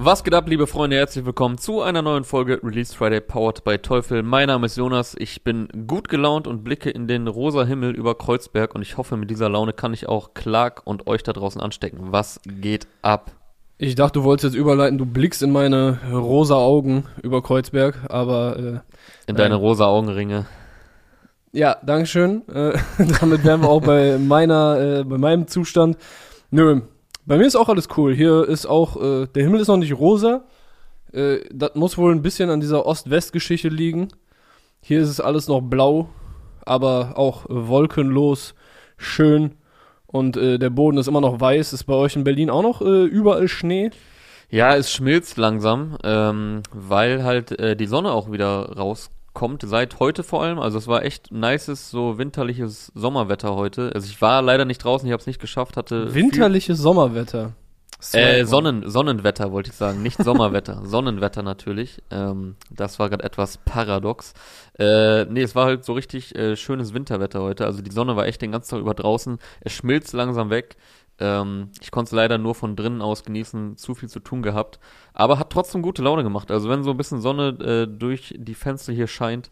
[0.00, 0.94] Was geht ab, liebe Freunde?
[0.94, 4.22] Herzlich willkommen zu einer neuen Folge Release Friday Powered by Teufel.
[4.22, 8.16] Mein Name ist Jonas, ich bin gut gelaunt und blicke in den rosa Himmel über
[8.16, 11.60] Kreuzberg und ich hoffe, mit dieser Laune kann ich auch Clark und euch da draußen
[11.60, 12.12] anstecken.
[12.12, 13.32] Was geht ab?
[13.76, 18.56] Ich dachte, du wolltest jetzt überleiten, du blickst in meine rosa Augen über Kreuzberg, aber
[18.56, 18.78] äh,
[19.26, 20.46] In deine rosa Augenringe.
[21.50, 22.46] ja, Dankeschön.
[22.46, 22.78] Äh,
[23.20, 25.96] damit wären wir auch bei meiner, äh, bei meinem Zustand.
[26.52, 26.82] Nö,
[27.28, 28.14] bei mir ist auch alles cool.
[28.14, 30.44] Hier ist auch, äh, der Himmel ist noch nicht rosa.
[31.12, 34.08] Äh, das muss wohl ein bisschen an dieser Ost-West-Geschichte liegen.
[34.80, 36.08] Hier ist es alles noch blau,
[36.64, 38.54] aber auch wolkenlos,
[38.96, 39.56] schön.
[40.06, 41.74] Und äh, der Boden ist immer noch weiß.
[41.74, 43.90] Ist bei euch in Berlin auch noch äh, überall Schnee?
[44.48, 48.72] Ja, es schmilzt langsam, ähm, weil halt äh, die Sonne auch wieder
[49.38, 50.58] rauskommt, seit heute vor allem.
[50.58, 53.92] Also es war echt nices, so winterliches Sommerwetter heute.
[53.94, 57.52] Also ich war leider nicht draußen, ich habe es nicht geschafft, hatte Winterliches Sommerwetter.
[58.12, 62.00] Äh, Sonnen, Sonnenwetter wollte ich sagen, nicht Sommerwetter, Sonnenwetter natürlich.
[62.12, 64.34] Ähm, das war gerade etwas paradox.
[64.78, 67.66] Äh, nee, es war halt so richtig äh, schönes Winterwetter heute.
[67.66, 69.38] Also die Sonne war echt den ganzen Tag über draußen.
[69.60, 70.76] Es schmilzt langsam weg.
[71.20, 74.78] Ähm, ich konnte es leider nur von drinnen aus genießen, zu viel zu tun gehabt.
[75.14, 76.50] Aber hat trotzdem gute Laune gemacht.
[76.50, 79.48] Also wenn so ein bisschen Sonne äh, durch die Fenster hier scheint,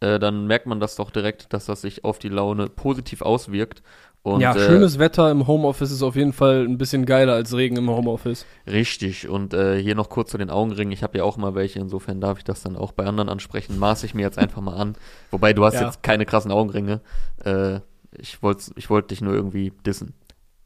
[0.00, 3.82] äh, dann merkt man das doch direkt, dass das sich auf die Laune positiv auswirkt.
[4.22, 7.54] Und, ja, äh, schönes Wetter im Homeoffice ist auf jeden Fall ein bisschen geiler als
[7.54, 8.46] Regen im Homeoffice.
[8.66, 10.92] Richtig, und äh, hier noch kurz zu den Augenringen.
[10.92, 13.78] Ich habe ja auch mal welche, insofern darf ich das dann auch bei anderen ansprechen.
[13.78, 14.94] Maße ich mir jetzt einfach mal an.
[15.30, 15.84] Wobei du hast Ja.
[15.84, 17.02] jetzt keine krassen Augenringe.
[17.44, 17.80] Äh,
[18.16, 20.14] ich wollte ich wollt dich nur irgendwie dissen.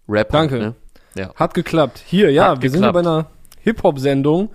[0.08, 0.30] Rap.
[0.30, 0.58] Danke.
[0.58, 0.74] Ne?
[1.14, 1.34] Ja.
[1.34, 2.02] Hat geklappt.
[2.06, 3.26] Hier, ja, Hat wir sind ja bei geklappt.
[3.26, 3.26] einer
[3.62, 4.50] Hip-Hop-Sendung.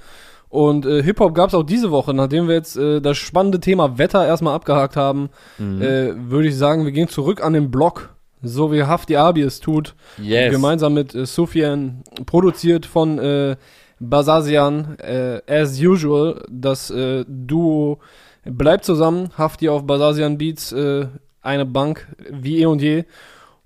[0.49, 2.13] Und äh, Hip-Hop gab es auch diese Woche.
[2.13, 5.81] Nachdem wir jetzt äh, das spannende Thema Wetter erstmal abgehakt haben, Mhm.
[5.81, 8.09] äh, würde ich sagen, wir gehen zurück an den Block.
[8.43, 9.95] So wie Hafti Abi es tut.
[10.21, 10.51] yes.
[10.51, 12.03] Gemeinsam mit äh, Sufjan.
[12.25, 13.55] Produziert von äh,
[13.99, 14.97] Basazian.
[14.99, 16.43] Äh, as usual.
[16.49, 17.99] Das äh, Duo
[18.45, 19.29] bleibt zusammen.
[19.37, 20.71] Hafti auf Basazian Beats.
[20.71, 21.08] Äh,
[21.42, 23.05] eine Bank wie eh und je.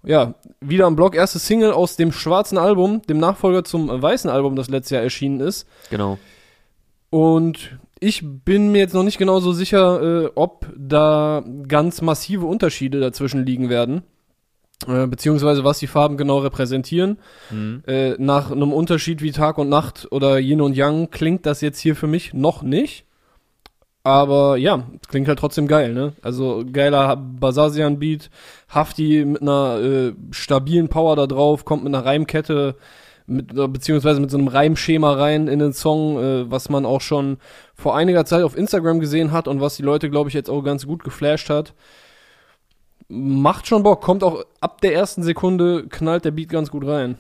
[0.07, 1.15] Ja, wieder am Block.
[1.15, 5.41] Erste Single aus dem schwarzen Album, dem Nachfolger zum weißen Album, das letztes Jahr erschienen
[5.41, 5.67] ist.
[5.89, 6.17] Genau.
[7.09, 12.45] Und ich bin mir jetzt noch nicht genau so sicher, äh, ob da ganz massive
[12.45, 14.03] Unterschiede dazwischen liegen werden.
[14.87, 17.17] Äh, beziehungsweise was die Farben genau repräsentieren.
[17.49, 17.83] Mhm.
[17.87, 21.79] Äh, nach einem Unterschied wie Tag und Nacht oder Yin und Yang klingt das jetzt
[21.79, 23.06] hier für mich noch nicht.
[24.07, 26.13] Aber ja, klingt halt trotzdem geil, ne?
[26.21, 28.29] Also geiler Basasian-Beat,
[28.69, 32.75] Hafti mit einer äh, stabilen Power da drauf, kommt mit einer Reimkette,
[33.25, 37.01] mit, äh, beziehungsweise mit so einem Reimschema rein in den Song, äh, was man auch
[37.01, 37.35] schon
[37.75, 40.61] vor einiger Zeit auf Instagram gesehen hat und was die Leute, glaube ich, jetzt auch
[40.61, 41.73] ganz gut geflasht hat.
[43.09, 47.17] Macht schon Bock, kommt auch ab der ersten Sekunde, knallt der Beat ganz gut rein.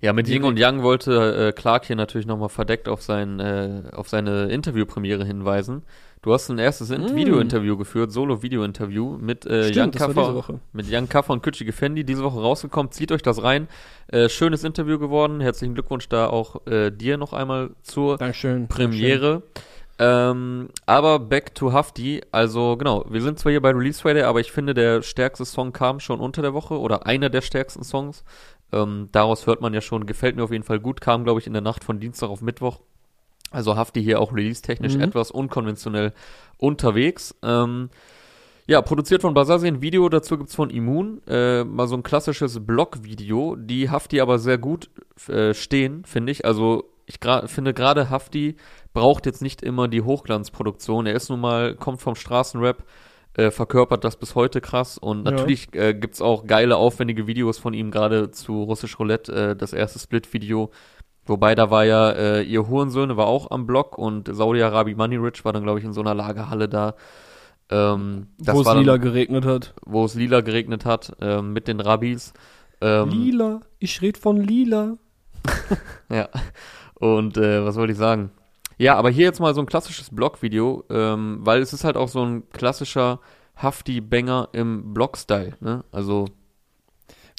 [0.00, 3.82] Ja, mit Ying und Yang wollte äh, Clark hier natürlich nochmal verdeckt auf, sein, äh,
[3.92, 5.82] auf seine Interviewpremiere hinweisen.
[6.22, 7.16] Du hast ein erstes Mm.
[7.16, 12.38] Video-Interview geführt, Solo-Video-Interview mit äh, Stimmt, Kaffer, mit Young Kaffer und Küchi Gefendi, diese Woche
[12.40, 12.92] rausgekommen.
[12.92, 13.68] Zieht euch das rein.
[14.08, 15.40] Äh, schönes Interview geworden.
[15.40, 18.68] Herzlichen Glückwunsch da auch äh, dir noch einmal zur Dankeschön.
[18.68, 19.42] Premiere.
[19.98, 22.20] Ähm, aber back to Hafti.
[22.32, 25.72] Also genau, wir sind zwar hier bei Release Friday, aber ich finde, der stärkste Song
[25.72, 28.24] kam schon unter der Woche oder einer der stärksten Songs.
[28.72, 31.46] Ähm, daraus hört man ja schon, gefällt mir auf jeden Fall gut, kam glaube ich
[31.46, 32.80] in der Nacht von Dienstag auf Mittwoch.
[33.50, 35.00] Also Hafti hier auch release-technisch Mhm.
[35.02, 36.12] etwas unkonventionell
[36.58, 37.34] unterwegs.
[37.42, 37.90] Ähm,
[38.66, 42.64] ja, produziert von Basasi ein Video, dazu gibt's von Immun, äh, mal so ein klassisches
[42.64, 44.90] Blog-Video, die Hafti aber sehr gut
[45.28, 46.44] äh, stehen, finde ich.
[46.44, 48.54] Also ich gra finde gerade Hafti
[48.94, 51.06] braucht jetzt nicht immer die Hochglanzproduktion.
[51.06, 52.84] Er ist nun mal, kommt vom Straßenrap,
[53.34, 55.32] äh, verkörpert das bis heute krass und Ja.
[55.32, 59.72] natürlich äh, gibt's auch geile, aufwendige Videos von ihm, gerade zu Russisch Roulette, äh, das
[59.72, 60.70] erste Split-Video.
[61.26, 65.44] Wobei da war ja, äh, ihr Hurensöhne war auch am Block und Saudi-Arabi Money Rich
[65.44, 66.94] war dann, glaube ich, in so einer Lagerhalle da.
[67.70, 69.74] Ähm, Wo es lila geregnet hat.
[69.84, 72.32] wo es lila geregnet hat, ähm, mit den Rabbis.
[72.80, 74.96] Ähm, lila, ich red von lila.
[76.10, 76.28] Ja.
[76.94, 78.30] Und äh, was wollte ich sagen?
[78.76, 82.08] Ja, aber hier jetzt mal so ein klassisches Blog-Video, ähm, weil es ist halt auch
[82.08, 83.20] so ein klassischer
[83.56, 85.84] Hafti-Banger im Blog-Style, ne?
[85.92, 86.26] Also,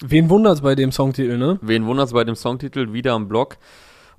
[0.04, 1.58] Wen wundert's bei dem Songtitel, ne?
[1.62, 3.56] wen wundert's bei dem Songtitel wieder am Blog?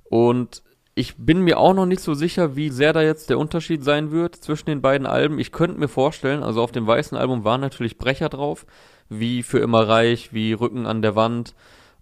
[0.04, 0.62] Und
[0.94, 4.12] ich bin mir auch noch nicht so sicher, wie sehr da jetzt der Unterschied sein
[4.12, 5.38] wird zwischen den beiden Alben.
[5.38, 8.64] Ich könnte mir vorstellen, also auf dem weißen Album waren natürlich Brecher drauf,
[9.08, 11.54] wie für immer reich, wie Rücken an der Wand.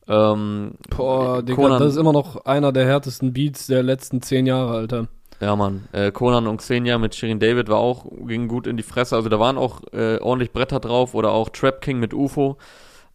[0.08, 4.46] Ähm, Boah, Digga, Conan- das ist immer noch einer der härtesten Beats der letzten zehn
[4.46, 5.08] Jahre, Alter.
[5.40, 5.88] Ja, Mann.
[5.93, 9.17] Äh, Conan und Xenia mit Shirin David war auch, ging gut in die Fresse.
[9.17, 12.58] Also da waren auch äh, ordentlich Bretter drauf oder auch Trap King mit UFO.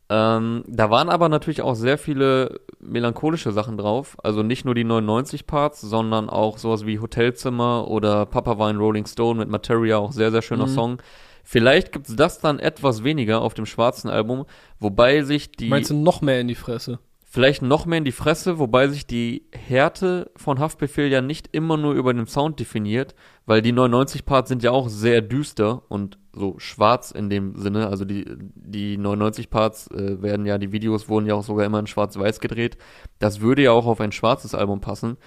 [0.09, 4.15] Ähm, da waren aber natürlich auch sehr viele melancholische Sachen drauf.
[4.23, 8.77] Also nicht nur die 99 Parts, sondern auch sowas wie Hotelzimmer oder Papa war in
[8.77, 10.71] Rolling Stone mit Materia, auch sehr, sehr schöner Mhm.
[10.71, 11.01] Song.
[11.43, 14.45] Vielleicht gibt's das dann etwas weniger auf dem schwarzen Album,
[14.79, 16.99] wobei sich die Meinst du noch mehr in die Fresse?
[17.29, 21.75] vielleicht noch mehr in die Fresse, wobei sich die Härte von Haftbefehl ja nicht immer
[21.77, 23.15] nur über den Sound definiert,
[23.45, 27.87] weil die 99 Parts sind ja auch sehr düster und so schwarz in dem Sinne.
[27.87, 28.25] Also die,
[28.55, 32.39] die 99 Parts äh, werden ja, die Videos wurden ja auch sogar immer in schwarz-weiß
[32.39, 32.77] gedreht.
[33.19, 35.17] Das würde ja auch auf ein schwarzes Album passen.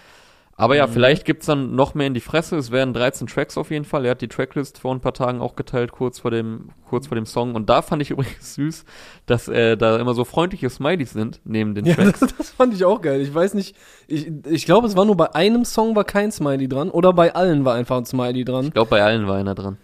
[0.56, 0.92] Aber ja, Mhm.
[0.92, 2.54] vielleicht gibt's dann noch mehr in die Fresse.
[2.58, 4.04] Es werden 13 Tracks auf jeden Fall.
[4.04, 7.14] Er hat die Tracklist vor ein paar Tagen auch geteilt, kurz vor dem, kurz vor
[7.14, 7.54] dem Song.
[7.54, 8.84] Und da fand ich übrigens süß,
[9.24, 12.20] dass äh, da immer so freundliche Smileys sind neben den Ja, Tracks.
[12.20, 13.22] das, das fand ich auch geil.
[13.22, 13.74] Ich weiß nicht,
[14.06, 17.34] ich, ich glaube, es war nur bei einem Song war kein Smiley dran oder bei
[17.34, 18.66] allen war einfach ein Smiley dran.
[18.66, 19.78] Ich glaube, bei allen war einer dran.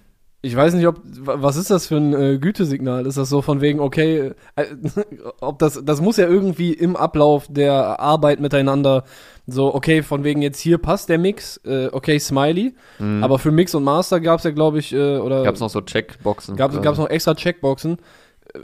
[0.46, 3.06] Ich weiß nicht, ob wa- was ist das für ein äh, Gütesignal?
[3.06, 4.64] Ist das so von wegen okay, äh,
[5.40, 9.04] ob das das muss ja irgendwie im Ablauf der Arbeit miteinander
[9.48, 13.22] so okay, von wegen jetzt hier passt der Mix, äh, okay, Smiley, Mhm.
[13.22, 16.56] aber für Mix und Master gab's ja glaube ich äh, oder Gab's noch so Checkboxen.
[16.56, 16.80] quasi.
[16.80, 17.98] gab's noch extra Checkboxen.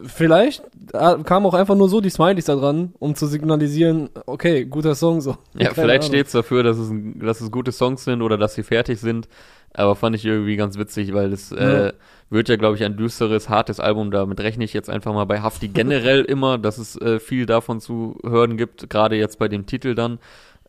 [0.04, 0.62] Vielleicht
[0.92, 4.94] äh, kamen auch einfach nur so die Smileys da dran, um zu signalisieren, okay, guter
[4.94, 5.36] Song so.
[5.54, 6.14] Ja, Keine vielleicht Ahnung.
[6.14, 9.28] steht's dafür, dass es, ein, dass es gute Songs sind oder dass sie fertig sind.
[9.74, 11.86] Aber fand ich irgendwie ganz witzig, weil es Ja.
[11.86, 11.92] äh,
[12.28, 14.10] wird ja, glaube ich, ein düsteres, hartes Album.
[14.10, 17.80] Damit rechne ich jetzt einfach mal bei Hafti generell immer, dass es äh, viel davon
[17.80, 20.18] zu hören gibt, gerade jetzt bei dem Titel dann.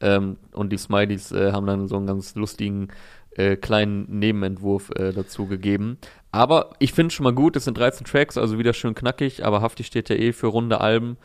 [0.01, 2.89] Ähm, und die Smileys äh, haben dann so einen ganz lustigen
[3.37, 5.97] äh, kleinen Nebenentwurf äh, dazu gegeben.
[6.31, 9.61] Aber ich finde schon mal gut, es sind 13 Tracks, also wieder schön knackig, aber
[9.61, 11.17] Hafti steht ja eh für runde Alben.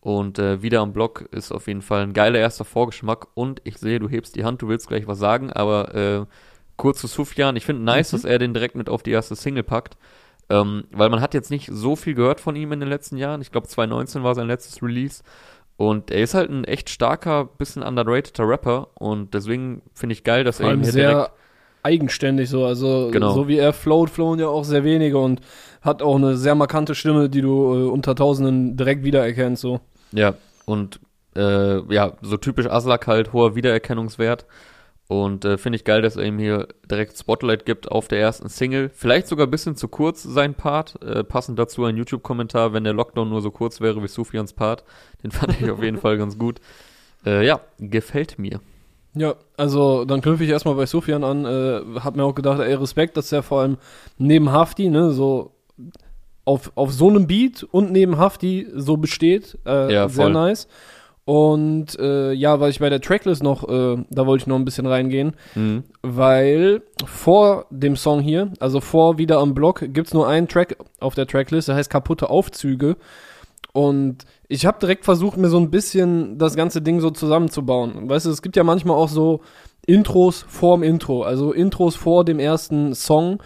[0.00, 3.26] Und äh, wieder am Block ist auf jeden Fall ein geiler erster Vorgeschmack.
[3.34, 6.24] Und ich sehe, du hebst die Hand, du willst gleich was sagen, aber äh,
[6.76, 7.56] kurz zu Sufjan.
[7.56, 8.16] Ich finde nice, Mhm.
[8.16, 9.96] dass er den direkt mit auf die erste Single packt.
[10.48, 13.40] Ähm, weil man hat jetzt nicht so viel gehört von ihm in den letzten Jahren.
[13.42, 15.24] Ich glaube 2019 war sein letztes Release.
[15.76, 18.88] Und er ist halt ein echt starker, bisschen underrateder Rapper.
[18.94, 21.30] Und deswegen finde ich geil, dass Vor er ihn hier sehr direkt.
[21.86, 23.32] Eigenständig so, also Genau.
[23.32, 25.40] so wie er float, flowen ja auch sehr wenige und
[25.82, 29.80] hat auch eine sehr markante Stimme, die du äh, unter Tausenden direkt wiedererkennst so.
[30.12, 30.34] Ja,
[30.64, 30.98] und
[31.36, 34.46] äh, ja, so typisch Aslak halt, hoher Wiedererkennungswert.
[35.08, 38.48] Und äh, finde ich geil, dass er ihm hier direkt Spotlight gibt auf der ersten
[38.48, 38.90] Single.
[38.92, 41.00] Vielleicht sogar ein bisschen zu kurz sein Part.
[41.00, 44.82] Äh, passend dazu ein YouTube-Kommentar, wenn der Lockdown nur so kurz wäre wie Sufians Part.
[45.22, 46.58] Den fand ich auf jeden Fall ganz gut.
[47.24, 48.60] Äh, ja, gefällt mir.
[49.16, 52.74] Ja, also dann knüpfe ich erstmal bei Sufjan an, äh, hab mir auch gedacht, ey,
[52.74, 53.78] Respekt, dass er vor allem
[54.18, 55.52] neben Hafti, ne, so
[56.44, 59.58] auf, auf so einem Beat und neben Hafti so besteht.
[59.66, 60.32] Äh, Ja, sehr voll.
[60.32, 60.68] nice.
[61.24, 64.64] Und äh, ja, was ich bei der Tracklist noch, äh, da wollte ich noch ein
[64.64, 65.82] bisschen reingehen, Mhm.
[66.02, 71.16] weil vor dem Song hier, also vor wieder am Block, gibt's nur einen Track auf
[71.16, 72.96] der Tracklist, der heißt Kaputte Aufzüge.
[73.72, 78.08] Und ich habe direkt versucht, mir so ein bisschen das ganze Ding so zusammenzubauen.
[78.08, 79.40] Weißt du, es gibt ja manchmal auch so
[79.86, 83.42] Intros vorm Intro, also Intros vor dem ersten Song,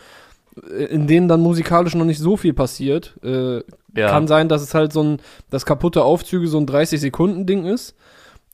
[0.70, 3.14] äh, in denen dann musikalisch noch nicht so viel passiert.
[3.24, 3.62] Äh,
[3.96, 4.10] Ja.
[4.10, 5.18] Kann sein, dass es halt so ein,
[5.50, 7.96] das kaputte Aufzüge so ein 30-Sekunden-Ding ist,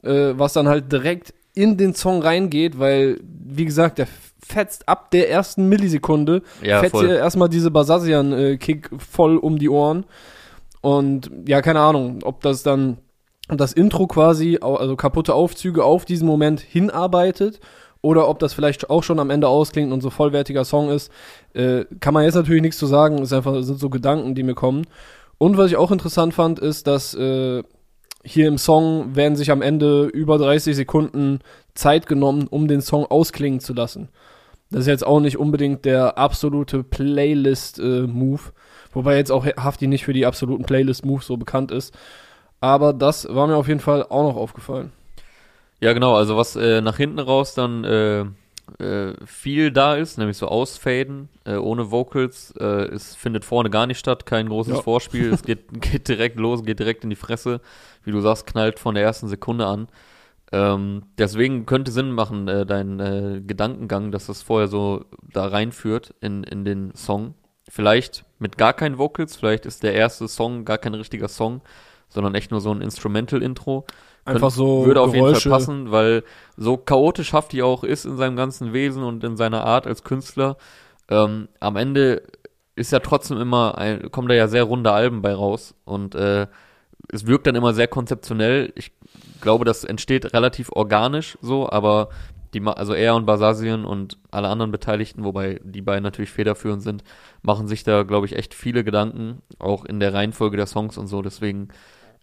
[0.02, 4.08] äh, was dann halt direkt in den Song reingeht, weil, wie gesagt, der
[4.42, 7.08] fetzt ab der ersten Millisekunde, Ja, fetzt voll.
[7.08, 10.06] dir erstmal diese Basasian-Kick voll um die Ohren.
[10.86, 12.98] Und ja, keine Ahnung, ob das dann
[13.48, 17.58] das Intro quasi, also kaputte Aufzüge auf diesen Moment hinarbeitet
[18.02, 21.10] oder ob das vielleicht auch schon am Ende ausklingt und so vollwertiger Song ist,
[21.54, 23.18] äh, kann man jetzt natürlich nichts zu sagen.
[23.18, 24.86] Ist einfach sind so Gedanken, die mir kommen.
[25.38, 27.64] Und was ich auch interessant fand, ist, dass äh,
[28.22, 31.40] hier im Song werden sich am Ende über 30 Sekunden
[31.74, 34.08] Zeit genommen, um den Song ausklingen zu lassen.
[34.70, 38.40] Das ist jetzt auch nicht unbedingt der absolute Playlist-Move,
[38.92, 41.94] wobei jetzt auch Hafti nicht für die absoluten Playlist-Moves so bekannt ist.
[42.60, 44.92] Aber das war mir auf jeden Fall auch noch aufgefallen.
[45.80, 48.24] Ja, genau, also was äh, nach hinten raus dann äh,
[48.82, 53.86] äh, viel da ist, nämlich so Ausfaden äh, ohne Vocals, äh, es findet vorne gar
[53.86, 54.82] nicht statt, kein großes Ja.
[54.82, 57.60] Vorspiel, es geht, geht direkt los, geht direkt in die Fresse,
[58.04, 59.88] wie du sagst, knallt von der ersten Sekunde an.
[60.52, 66.14] Ähm, deswegen könnte Sinn machen, äh, dein äh, Gedankengang, dass das vorher so da reinführt
[66.20, 67.34] in, in den Song.
[67.68, 71.62] Vielleicht mit gar keinen Vocals, vielleicht ist der erste Song gar kein richtiger Song,
[72.08, 73.86] sondern echt nur so ein Instrumental-Intro.
[74.24, 75.48] Einfach so Würde auf jeden Geräusche.
[75.48, 76.24] Fall passen, weil
[76.56, 80.56] so chaotisch Hafti auch ist in seinem ganzen Wesen und in seiner Art als Künstler,
[81.08, 82.22] ähm, am Ende
[82.74, 86.46] ist ja trotzdem immer, ein, kommen da ja sehr runde Alben bei raus und äh,
[87.10, 88.72] es wirkt dann immer sehr konzeptionell.
[88.74, 88.92] Ich
[89.40, 92.08] glaube, das entsteht relativ organisch so, aber
[92.54, 97.04] die, also er und Basasian und alle anderen Beteiligten, wobei die beiden natürlich federführend sind,
[97.42, 101.06] machen sich da, glaube ich, echt viele Gedanken, auch in der Reihenfolge der Songs und
[101.08, 101.22] so.
[101.22, 101.68] Deswegen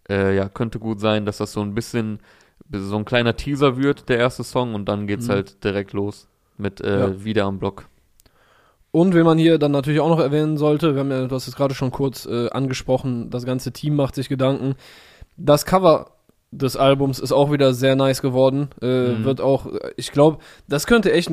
[0.09, 2.19] äh, ja, könnte gut sein, dass das so ein bisschen
[2.71, 5.31] so ein kleiner Teaser wird, der erste Song, und dann geht's Mhm.
[5.31, 6.27] halt direkt los
[6.57, 7.23] mit äh, Ja.
[7.23, 7.87] wieder am Block.
[8.91, 11.47] Und wenn man hier dann natürlich auch noch erwähnen sollte, wir haben ja, du hast
[11.47, 14.75] es gerade schon kurz äh, angesprochen, das ganze Team macht sich Gedanken.
[15.35, 16.11] Das Cover
[16.57, 18.69] des Albums ist auch wieder sehr nice geworden.
[18.81, 19.23] Äh, Mhm.
[19.25, 21.31] Wird auch, äh, ich glaube, das könnte echt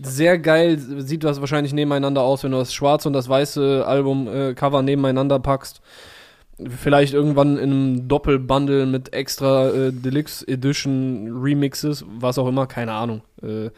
[0.00, 4.82] sehr geil, sieht das wahrscheinlich nebeneinander aus, wenn du das schwarze und das weiße Album-Cover
[4.82, 5.80] nebeneinander packst.
[6.68, 12.92] Vielleicht irgendwann in einem Doppelbundle mit extra äh, Deluxe Edition Remixes, was auch immer, keine
[12.92, 13.22] Ahnung.
[13.42, 13.70] Äh,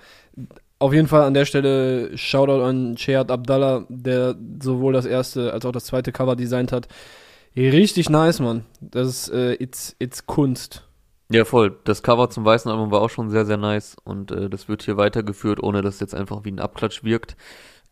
[0.79, 5.67] auf jeden Fall an der Stelle Shoutout an Shead Abdallah, der sowohl das erste als
[5.67, 6.89] auch das zweite Cover designt hat.
[7.57, 8.65] Richtig nice, Mann.
[8.81, 10.87] Das ist äh, it's, it's Kunst.
[11.33, 11.77] Ja, voll.
[11.85, 14.83] Das Cover zum weißen Album war auch schon sehr, sehr nice und äh, das wird
[14.83, 17.37] hier weitergeführt, ohne dass es jetzt einfach wie ein Abklatsch wirkt.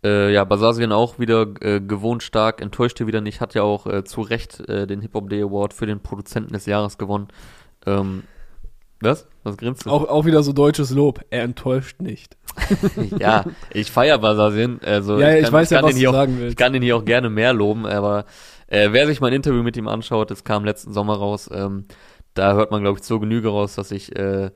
[0.05, 3.87] Äh, ja, Basasien auch wieder äh, gewohnt stark, enttäuscht hier wieder nicht, hat ja auch
[3.87, 7.29] äh, zu Recht äh, den Hip Hop Day Award für den Produzenten des Jahres gewonnen.
[7.87, 8.23] Ähm,
[9.01, 9.27] was?
[9.45, 9.91] Was grinst du?
[9.91, 11.21] Auch, auch wieder so deutsches Lob.
[11.31, 12.37] Er enttäuscht nicht.
[13.19, 14.81] ja, ich feier Basasien.
[14.85, 16.57] Also ja, ich, kann- weiß ja, kann was du auch, sagen Ich willst.
[16.57, 18.25] kann den hier auch gerne mehr loben, aber
[18.69, 21.87] äh, wer sich mein Interview mit ihm anschaut, das kam letzten Sommer raus, ähm,
[22.35, 24.51] da hört man, glaube ich, zur Genüge raus, dass ich äh,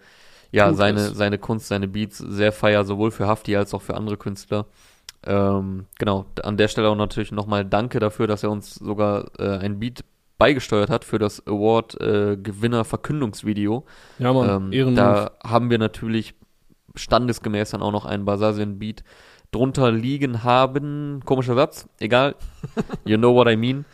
[0.52, 1.16] ja Gut seine, ist.
[1.16, 4.66] seine Kunst, seine Beats sehr feier, sowohl für Hafti als auch für andere Künstler.
[5.24, 9.58] Ähm, genau, an der Stelle auch natürlich nochmal Danke dafür, dass er uns sogar äh,
[9.58, 10.04] ein Beat
[10.38, 13.84] beigesteuert hat für das Award-Gewinner-Verkündungsvideo.
[14.18, 14.72] Ja, Mann.
[14.72, 16.34] Ähm, da haben wir natürlich
[16.94, 19.04] standesgemäß dann auch noch einen Basasien-Beat
[19.52, 21.20] drunter liegen haben.
[21.24, 22.34] Komischer Satz, egal.
[23.04, 23.84] you know what I mean.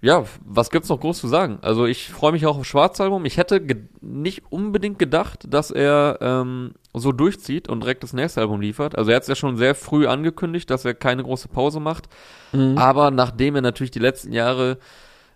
[0.00, 1.58] Ja, was gibt's noch groß zu sagen?
[1.60, 3.24] Also ich freue mich auch auf Schwarzalbum.
[3.24, 3.60] Ich hätte
[4.00, 8.96] nicht unbedingt gedacht, dass er ähm, so durchzieht und direkt das nächste Album liefert.
[8.96, 12.08] Also er hat es ja schon sehr früh angekündigt, dass er keine große Pause macht.
[12.52, 12.78] Mhm.
[12.78, 14.78] Aber nachdem er natürlich die letzten Jahre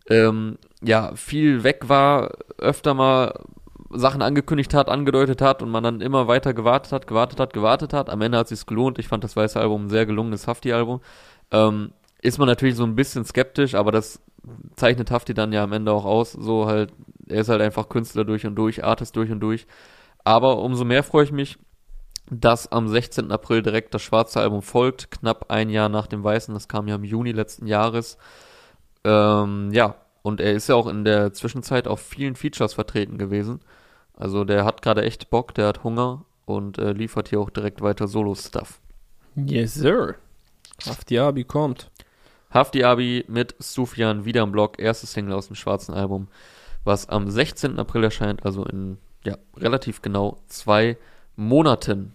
[0.09, 3.35] ähm, ja viel weg war, öfter mal
[3.93, 7.93] Sachen angekündigt hat, angedeutet hat und man dann immer weiter gewartet hat, gewartet hat, gewartet
[7.93, 8.11] hat.
[8.11, 8.99] Am Ende hat sich's gelohnt.
[8.99, 11.01] Ich fand das weiße Album ein sehr gelungenes Hafti-Album.
[11.51, 14.21] Ähm, ist man natürlich so ein bisschen skeptisch, aber das
[14.77, 16.33] zeichnet Hafti dann ja am Ende auch aus.
[16.33, 16.93] So halt,
[17.29, 19.67] er ist halt einfach Künstler durch und durch, Artist durch und durch.
[20.25, 21.59] Aber umso mehr freue ich mich,
[22.31, 23.31] dass am 16.
[23.31, 26.55] April direkt das schwarze Album folgt, knapp ein Jahr nach dem weißen.
[26.55, 28.17] Das kam ja im Juni letzten Jahres.
[29.05, 33.61] Ähm, ja, und er ist ja auch in der Zwischenzeit auf vielen Features vertreten gewesen.
[34.15, 37.81] Also der hat gerade echt Bock, der hat Hunger und äh, liefert hier auch direkt
[37.81, 38.81] weiter Solo-Stuff.
[39.35, 40.17] Yes, sir.
[40.87, 41.91] Haftiabi kommt.
[42.53, 46.29] Hafti Abi mit Sufjan wieder im Block, erstes Single aus dem schwarzen Album,
[46.85, 47.79] was am 16.
[47.79, 50.99] April erscheint, also in ja, relativ genau zwei
[51.37, 52.13] Monaten.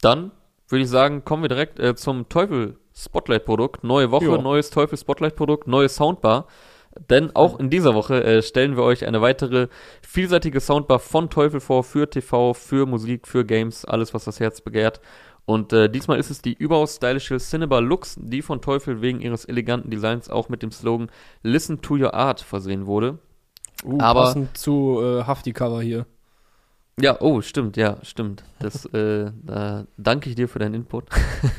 [0.00, 0.32] Dann
[0.68, 3.84] würde ich sagen, kommen wir direkt äh, zum Teufel Spotlight Produkt.
[3.84, 4.42] Neue Woche, Jo.
[4.42, 6.46] neues Teufel Spotlight Produkt, neue Soundbar.
[7.10, 9.68] Denn auch in dieser Woche äh, stellen wir euch eine weitere
[10.02, 14.60] vielseitige Soundbar von Teufel vor, für TV, für Musik, für Games, alles was das Herz
[14.60, 15.00] begehrt.
[15.44, 19.44] Und äh, diesmal ist es die überaus stylische Cinnabar Lux, die von Teufel wegen ihres
[19.44, 21.08] eleganten Designs auch mit dem Slogan
[21.42, 23.18] Listen to Your Art versehen wurde.
[23.84, 26.06] Uh, Aber- passend zu äh, Hafti-Cover hier.
[26.98, 28.42] Ja, oh, stimmt, ja, stimmt.
[28.58, 31.10] Das, äh, da danke ich dir für deinen Input.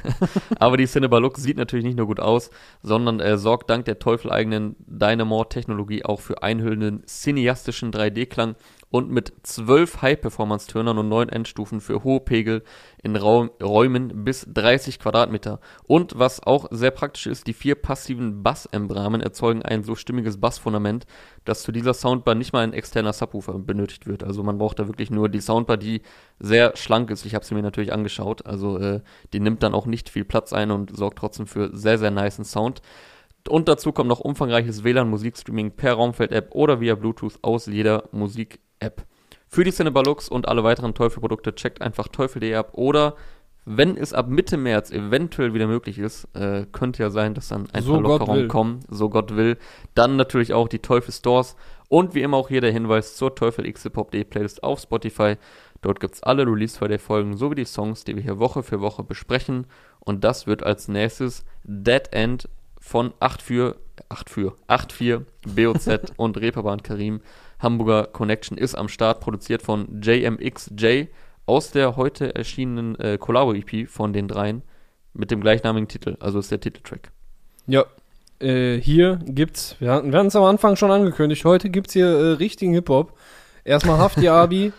[0.59, 2.49] Aber die Cinnabar Lux sieht natürlich nicht nur gut aus,
[2.81, 8.55] sondern äh, sorgt dank der teufeleigenen Dynamore-Technologie auch für einhüllenden cineastischen 3D-Klang
[8.89, 12.63] und mit zwölf High-Performance-Turnern und neun Endstufen für hohe Pegel
[13.03, 15.59] in Raum, Räumen bis 30 Quadratmeter.
[15.83, 21.05] Und was auch sehr praktisch ist, die vier passiven Bassmembranen erzeugen ein so stimmiges Bassfundament,
[21.43, 24.23] dass zu dieser Soundbar nicht mal ein externer Subwoofer benötigt wird.
[24.23, 26.01] Also man braucht da wirklich nur die Soundbar, die
[26.39, 27.25] sehr schlank ist.
[27.25, 28.45] Ich habe sie mir natürlich angeschaut.
[28.45, 29.01] Also äh,
[29.33, 32.45] die nimmt dann auch nicht viel Platz ein und sorgt trotzdem für sehr, sehr niceen
[32.45, 32.81] Sound.
[33.49, 38.09] Und dazu kommt noch umfangreiches WLAN-Musikstreaming per Raumfeld-App oder via Bluetooth aus jeder
[38.77, 39.05] Musik-App.
[39.49, 43.15] Für die Cinnabar Lux und alle weiteren Teufel-Produkte checkt einfach teufel.de ab oder
[43.69, 47.67] wenn es ab Mitte März eventuell wieder möglich ist, äh, könnte ja sein, dass dann
[47.73, 49.57] ein So paar Lockerungen kommen, so Gott will.
[49.93, 51.57] Dann natürlich auch die Teufel Stores
[51.89, 55.35] und wie immer auch hier der Hinweis zur Teufel Day Playlist auf Spotify.
[55.81, 59.03] Dort gibt's alle Release Friday Folgen sowie die Songs, die wir hier Woche für Woche
[59.03, 59.67] besprechen.
[59.99, 62.47] Und das wird als nächstes Dead End
[62.79, 63.75] von 8 für
[64.07, 67.21] 8 für 8 4 BOZ und Reeperbahn Karim.
[67.59, 71.05] Hamburger Connection ist am Start, produziert von JMXJ
[71.45, 74.61] aus der heute erschienenen äh, Collabo-EP von den dreien
[75.13, 76.17] mit dem gleichnamigen Titel.
[76.19, 77.11] Also ist der Titeltrack.
[77.65, 77.85] Ja.
[78.39, 82.07] Äh, hier gibt's, wir hatten wir hatten es am Anfang schon angekündigt, heute gibt's hier
[82.07, 83.17] äh, richtigen Hip-Hop.
[83.63, 84.73] Erstmal Hafti Abi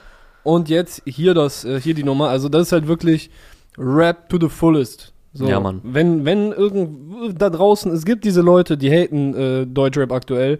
[0.44, 2.28] und jetzt hier das, äh, hier die Nummer.
[2.28, 3.30] Also das ist halt wirklich
[3.76, 5.12] Rap to the fullest.
[5.32, 5.80] So, Ja, Mann.
[5.82, 10.58] Wenn, wenn irgend da draußen, es gibt diese Leute, die haten äh, Deutschrap aktuell.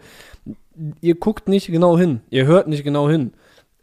[1.01, 3.33] Ihr guckt nicht genau hin, ihr hört nicht genau hin.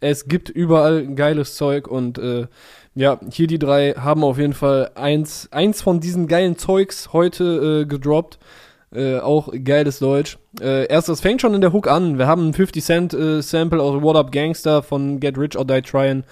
[0.01, 2.47] Es gibt überall geiles Zeug und äh,
[2.95, 7.83] ja, hier die drei haben auf jeden Fall eins, eins von diesen geilen Zeugs heute
[7.83, 8.39] äh, gedroppt.
[8.93, 10.37] Äh, auch geiles Deutsch.
[10.61, 12.17] Äh, erst, das fängt schon in der Hook an.
[12.17, 15.65] Wir haben ein 50 Cent äh, Sample aus What Up Gangster von Get Rich or
[15.65, 16.23] Die Tryin'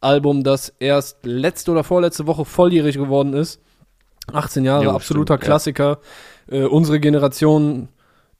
[0.00, 3.60] Album, das erst letzte oder vorletzte Woche volljährig geworden ist.
[4.32, 5.46] 18 Jahre, Jo, absoluter stimmt, ja.
[5.46, 5.98] Klassiker.
[6.48, 7.88] Äh, unsere Generation,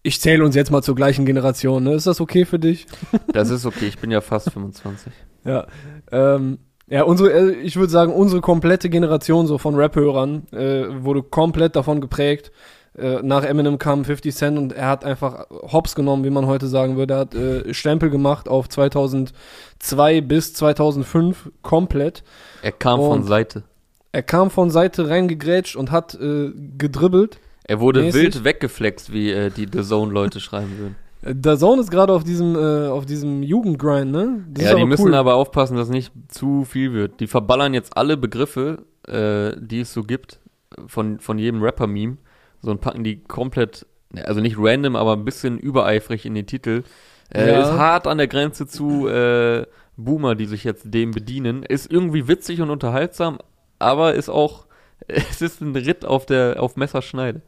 [0.04, 1.82] ich zähle uns jetzt mal zur gleichen Generation.
[1.82, 1.94] Ne?
[1.94, 2.86] Ist das okay für dich?
[3.32, 5.12] Das ist okay, ich bin ja fast 25.
[5.44, 5.66] Ja,
[6.12, 11.22] ähm, ja, unsere, äh, ich würde sagen, unsere komplette Generation so von Rap-Hörern äh, wurde
[11.22, 12.52] komplett davon geprägt.
[12.96, 16.68] Äh, nach Eminem kam 50 Cent und er hat einfach Hops genommen, wie man heute
[16.68, 17.14] sagen würde.
[17.14, 22.22] Er hat äh, Stempel gemacht auf 2002 bis 2005 komplett.
[22.62, 23.64] Er kam von Und- Seite.
[24.12, 27.40] Er kam von Seite reingegrätscht und hat äh, gedribbelt.
[27.64, 28.22] Er wurde mäßig.
[28.22, 30.96] wild weggeflext, wie äh, die The Zone-Leute schreiben würden.
[31.22, 34.44] Äh, Der Zone ist gerade auf diesem äh, auf diesem Jugendgrind, ne?
[34.50, 35.14] Das ja, die müssen cool.
[35.14, 37.20] aber aufpassen, dass nicht zu viel wird.
[37.20, 40.40] Die verballern jetzt alle Begriffe, äh, die es so gibt,
[40.86, 42.18] von, von jedem Rapper-Meme.
[42.60, 43.86] So und packen die komplett,
[44.24, 46.82] also nicht random, aber ein bisschen übereifrig in den Titel.
[47.32, 47.62] Äh, Ja.
[47.62, 49.64] Ist hart an der Grenze zu äh,
[49.96, 51.62] Boomer, die sich jetzt dem bedienen.
[51.62, 53.38] Ist irgendwie witzig und unterhaltsam,
[53.78, 54.63] aber ist auch,
[55.30, 57.40] es ist ein Ritt auf der auf Messerschneide.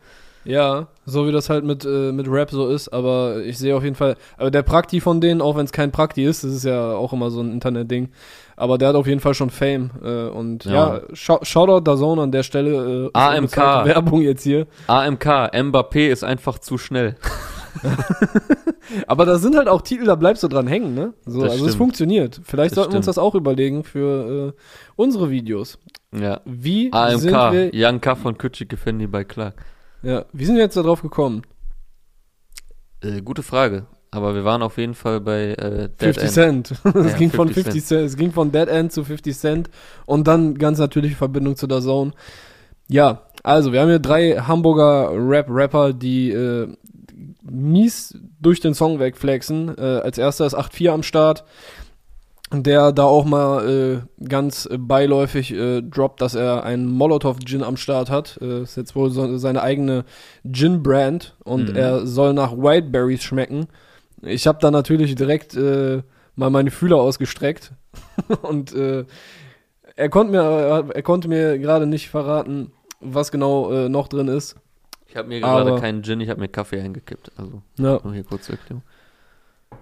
[0.45, 3.83] Ja, so wie das halt mit, äh, mit Rap so ist, aber ich sehe auf
[3.83, 6.65] jeden Fall, aber der Prakti von denen, auch wenn es kein Prakti ist, das ist
[6.65, 8.11] ja auch immer so ein Internet-Ding,
[8.55, 11.01] aber der hat auf jeden Fall schon Fame äh, und ja, Ja.
[11.15, 13.07] Shou- Shoutout Dazone an der Stelle.
[13.13, 13.57] Äh, AMK.
[13.57, 14.69] Werbung jetzt hier.
[14.87, 17.17] AMK, Mbappé ist einfach zu schnell.
[19.07, 21.13] Aber da sind halt auch Titel, da bleibst du dran hängen, ne?
[21.25, 21.79] So, Das also es stimmt.
[21.79, 22.41] funktioniert.
[22.45, 23.17] Vielleicht Das sollten wir uns stimmt.
[23.17, 24.61] das auch überlegen für äh,
[24.97, 25.79] unsere Videos.
[26.15, 26.41] Ja.
[26.45, 26.85] Wie
[27.17, 29.55] sind AMK, wir, Young K von Kütschik Effendi bei Clark.
[30.03, 31.43] ja, wie sind wir jetzt da drauf gekommen?
[33.01, 33.87] Äh, gute Frage.
[34.11, 36.33] Aber wir waren auf jeden Fall bei äh, Dead 50 End.
[36.69, 36.81] Cent.
[36.97, 38.07] es Ja, ging von 50 50 Cent.
[38.07, 39.71] Es ging von Dead End zu 50 Cent
[40.07, 42.13] und dann ganz natürlich Verbindung zu der Zone.
[42.89, 46.69] Ja, also wir haben hier drei Hamburger Rap-Rapper, die äh,
[47.51, 49.77] mies durch den Song wegflexen.
[49.77, 51.45] Äh, als erster ist 8-4 am Start,
[52.53, 58.09] der da auch mal äh, ganz beiläufig äh, droppt, dass er einen Molotov-Gin am Start
[58.11, 58.39] hat.
[58.41, 60.05] Äh, ist jetzt wohl so, seine eigene
[60.45, 61.77] Gin-Brand und Mhm.
[61.77, 63.67] er soll nach Whiteberries schmecken.
[64.23, 66.03] Ich habe da natürlich direkt äh,
[66.37, 67.73] mal meine Fühler ausgestreckt
[68.43, 69.05] und äh,
[69.97, 74.57] er konnte mir er konnte mir gerade nicht verraten, was genau noch drin ist.
[75.09, 77.33] Ich habe mir gerade Aber- keinen Gin, ich habe mir Kaffee eingekippt.
[77.37, 78.01] Also Ja.
[78.03, 78.83] nur hier kurz zur Erklärung.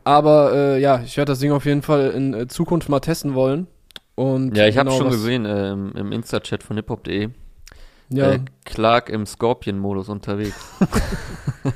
[0.04, 3.34] Aber äh, ja, ich werde das Ding auf jeden Fall in äh, Zukunft mal testen
[3.34, 3.66] wollen.
[4.14, 7.30] Und Ja, ich habe genau schon was- gesehen äh, im, Insta-Chat von hiphop.de.
[8.10, 10.54] Ja, Äh, Clark im Scorpion-Modus unterwegs.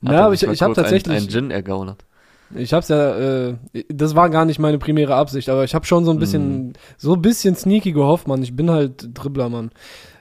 [0.00, 2.04] Ja, er aber ich- ich hab kurz ein- tatsächlich- Ein Gin ergaunert.
[2.54, 3.16] ich hab's ja,
[3.48, 3.56] äh,
[3.88, 6.72] das war gar nicht meine primäre Absicht, aber ich habe schon so ein bisschen, Mhm.
[6.96, 8.42] so ein bisschen sneaky gehofft, Mann.
[8.42, 9.70] Ich bin halt Dribbler, Mann.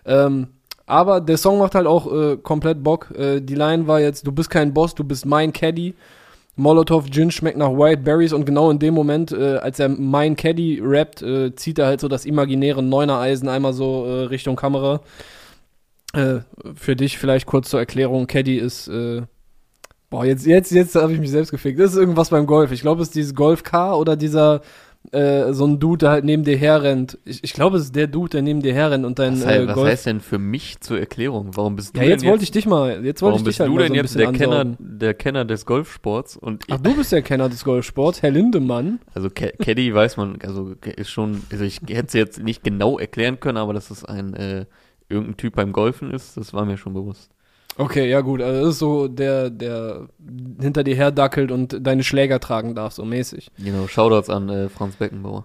[0.05, 0.47] Ähm,
[0.87, 3.11] aber der Song macht halt auch äh, komplett Bock.
[3.15, 5.93] Äh, die Line war jetzt, du bist kein Boss, du bist mein Caddy.
[6.55, 10.35] Molotov Gin schmeckt nach White Berries und genau in dem Moment, äh, als er mein
[10.35, 15.01] Caddy rappt, äh, zieht er halt so das imaginäre Neuner-Eisen einmal so äh, Richtung Kamera.
[16.13, 16.39] Äh,
[16.73, 19.21] für dich vielleicht kurz zur Erklärung, Caddy ist, äh,
[20.09, 21.79] boah, jetzt, jetzt, jetzt habe ich mich selbst gefickt.
[21.79, 22.71] Das ist irgendwas beim Golf.
[22.71, 24.61] Ich glaube, es ist dieses Golf Car oder dieser,
[25.11, 27.17] äh, so ein Dude, der halt neben dir herrennt.
[27.23, 29.47] Ich, ich glaube, es ist der Dude, der neben dir herrennt und dein Was, äh,
[29.47, 29.87] heißt, was Golf.
[29.89, 31.51] heißt denn für mich zur Erklärung?
[31.55, 33.69] Warum bist du ja, denn jetzt wollte ich dich mal, jetzt wollte ich dich halt
[33.69, 36.35] du mal denn so ein jetzt der Kenner, der Kenner des Golfsports?
[36.35, 38.99] Und Ach, du bist der Kenner des Golfsports, Herr Lindemann.
[39.13, 42.99] also Ca- Caddy weiß man, also ist schon, also ich hätte es jetzt nicht genau
[42.99, 44.65] erklären können, aber dass es ein äh,
[45.09, 47.31] irgendein Typ beim Golfen ist, das war mir schon bewusst.
[47.77, 50.07] Okay, ja gut, also das ist so der, der
[50.59, 53.49] hinter dir herdackelt und deine Schläger tragen darf, so mäßig.
[53.59, 55.43] Genau, Shoutouts an äh, Franz Beckenbauer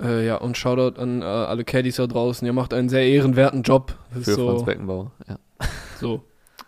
[0.00, 2.46] Äh, ja, und Shoutout an äh, alle Caddies da draußen.
[2.46, 3.94] Ihr macht einen sehr ehrenwerten Job.
[4.14, 5.10] Das für so, Franz Beckenbauer.
[5.28, 5.36] Ja.
[5.98, 6.20] So.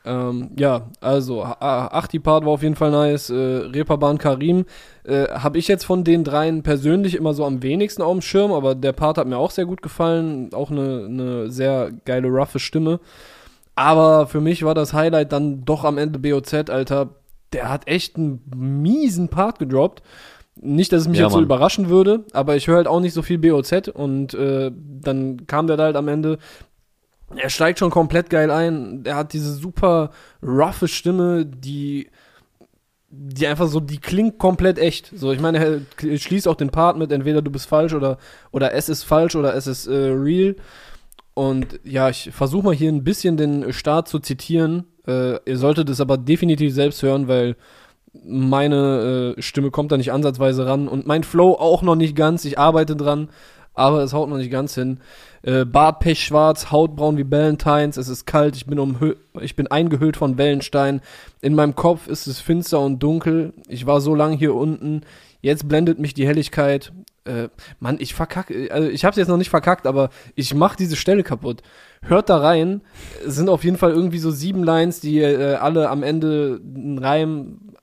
[0.06, 3.28] Ähm, ja, also A- Achti Part war auf jeden Fall nice.
[3.28, 4.64] Äh, Reeperbahn Karim
[5.04, 8.52] äh, habe ich jetzt von den dreien persönlich immer so am wenigsten auf dem Schirm,
[8.52, 10.48] aber der Part hat mir auch sehr gut gefallen.
[10.54, 13.00] Auch eine, eine sehr geile, roughe Stimme.
[13.78, 17.10] Aber für mich war das Highlight dann doch am Ende BOZ, Alter.
[17.52, 20.02] Der hat echt einen miesen Part gedroppt.
[20.60, 21.44] Nicht, dass es mich Ja, jetzt so Mann.
[21.44, 25.68] überraschen würde, aber ich höre halt auch nicht so viel BOZ und äh, dann kam
[25.68, 26.38] der da halt am Ende
[27.36, 29.02] er steigt schon komplett geil ein.
[29.04, 30.10] Er hat diese super
[30.42, 32.08] roughe Stimme, die
[33.10, 35.12] die einfach so, die klingt komplett echt.
[35.14, 35.58] So, ich meine,
[36.02, 38.18] er schließt auch den Part mit, entweder du bist falsch oder,
[38.50, 40.56] oder es ist falsch oder es ist äh, real.
[41.38, 44.86] Und ja, ich versuche mal hier ein bisschen den Start zu zitieren.
[45.06, 47.54] Äh, ihr solltet es aber definitiv selbst hören, weil
[48.24, 52.44] Meine äh, Stimme kommt da nicht ansatzweise ran und mein Flow auch noch nicht ganz.
[52.44, 53.28] Ich arbeite dran,
[53.72, 54.98] aber es haut noch nicht ganz hin.
[55.42, 60.16] Äh, Bart pechschwarz, Hautbraun wie Valentines, es ist kalt, ich bin, umhü ich bin eingehüllt
[60.16, 61.00] von Wellenstein.
[61.40, 63.52] In meinem Kopf ist es finster und dunkel.
[63.68, 65.02] Ich war so lang hier unten.
[65.40, 66.92] Jetzt blendet mich die Helligkeit.
[67.28, 67.48] Äh,
[67.80, 71.22] Mann, ich verkacke, also ich hab's jetzt noch nicht verkackt, aber ich mach diese Stelle
[71.22, 71.62] kaputt.
[72.02, 72.82] Hört da rein.
[73.26, 76.98] Es sind auf jeden Fall irgendwie so sieben Lines, die äh, alle am Ende einen
[76.98, 77.74] Reim,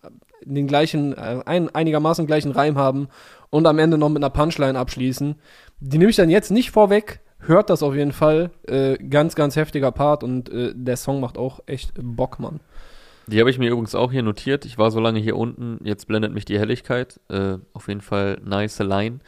[0.44, 3.08] den gleichen, äh, ein, einigermaßen gleichen Reim haben
[3.50, 5.36] und am Ende noch mit einer Punchline abschließen.
[5.80, 7.22] Die nehme ich dann jetzt nicht vorweg.
[7.40, 8.52] Hört das auf jeden Fall.
[8.68, 12.60] Äh, ganz, ganz heftiger Part und äh, der Song macht auch echt Bock, Mann.
[13.28, 14.66] Die habe ich mir übrigens auch hier notiert.
[14.66, 17.20] Ich war so lange hier unten, jetzt blendet mich die Helligkeit.
[17.30, 19.20] Äh, auf jeden Fall nice Line.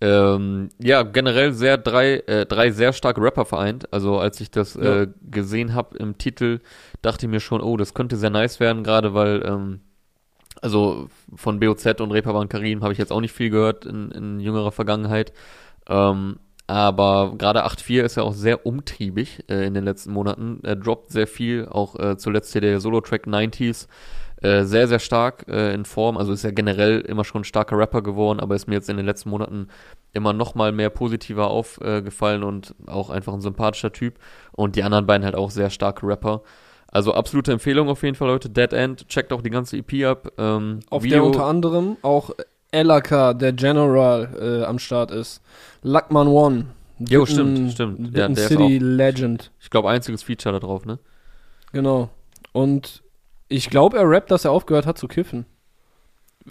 [0.00, 3.92] Ähm, ja, generell sehr drei, äh, drei sehr starke Rapper vereint.
[3.92, 5.02] Also als ich das Ja.
[5.02, 6.60] äh, gesehen habe im Titel,
[7.02, 9.80] dachte ich mir schon, oh, das könnte sehr nice werden, gerade weil, ähm,
[10.60, 14.40] also von BOZ und Reeperbahn Karim habe ich jetzt auch nicht viel gehört in, in
[14.40, 15.32] jüngerer Vergangenheit.
[15.88, 20.60] Ähm, aber gerade 8.4 ist ja auch sehr umtriebig äh, in den letzten Monaten.
[20.62, 23.88] Er droppt sehr viel, auch äh, zuletzt hier der Solo-Track 90s.
[24.42, 26.16] Äh, sehr, sehr stark äh, in Form.
[26.16, 28.96] Also ist ja generell immer schon ein starker Rapper geworden, aber ist mir jetzt in
[28.96, 29.68] den letzten Monaten
[30.12, 34.18] immer noch mal mehr positiver aufgefallen und auch einfach ein sympathischer Typ.
[34.50, 36.42] Und die anderen beiden halt auch sehr starke Rapper.
[36.92, 38.50] Also absolute Empfehlung auf jeden Fall, Leute.
[38.50, 40.32] Dead End, checkt auch die ganze EP ab.
[40.36, 42.30] Ähm, Auf der unter anderem auch
[42.72, 44.28] LAK, der General,
[44.62, 45.42] äh, am Start ist.
[45.82, 46.66] Luckman One.
[46.98, 48.16] Jo, Witten- stimmt, stimmt.
[48.16, 49.50] Ja, City Legend.
[49.60, 50.98] ich glaube, einziges Feature da drauf, ne?
[51.72, 52.10] Genau.
[52.52, 53.02] Und
[53.48, 55.44] ich glaube, er rappt, dass er aufgehört hat zu kiffen.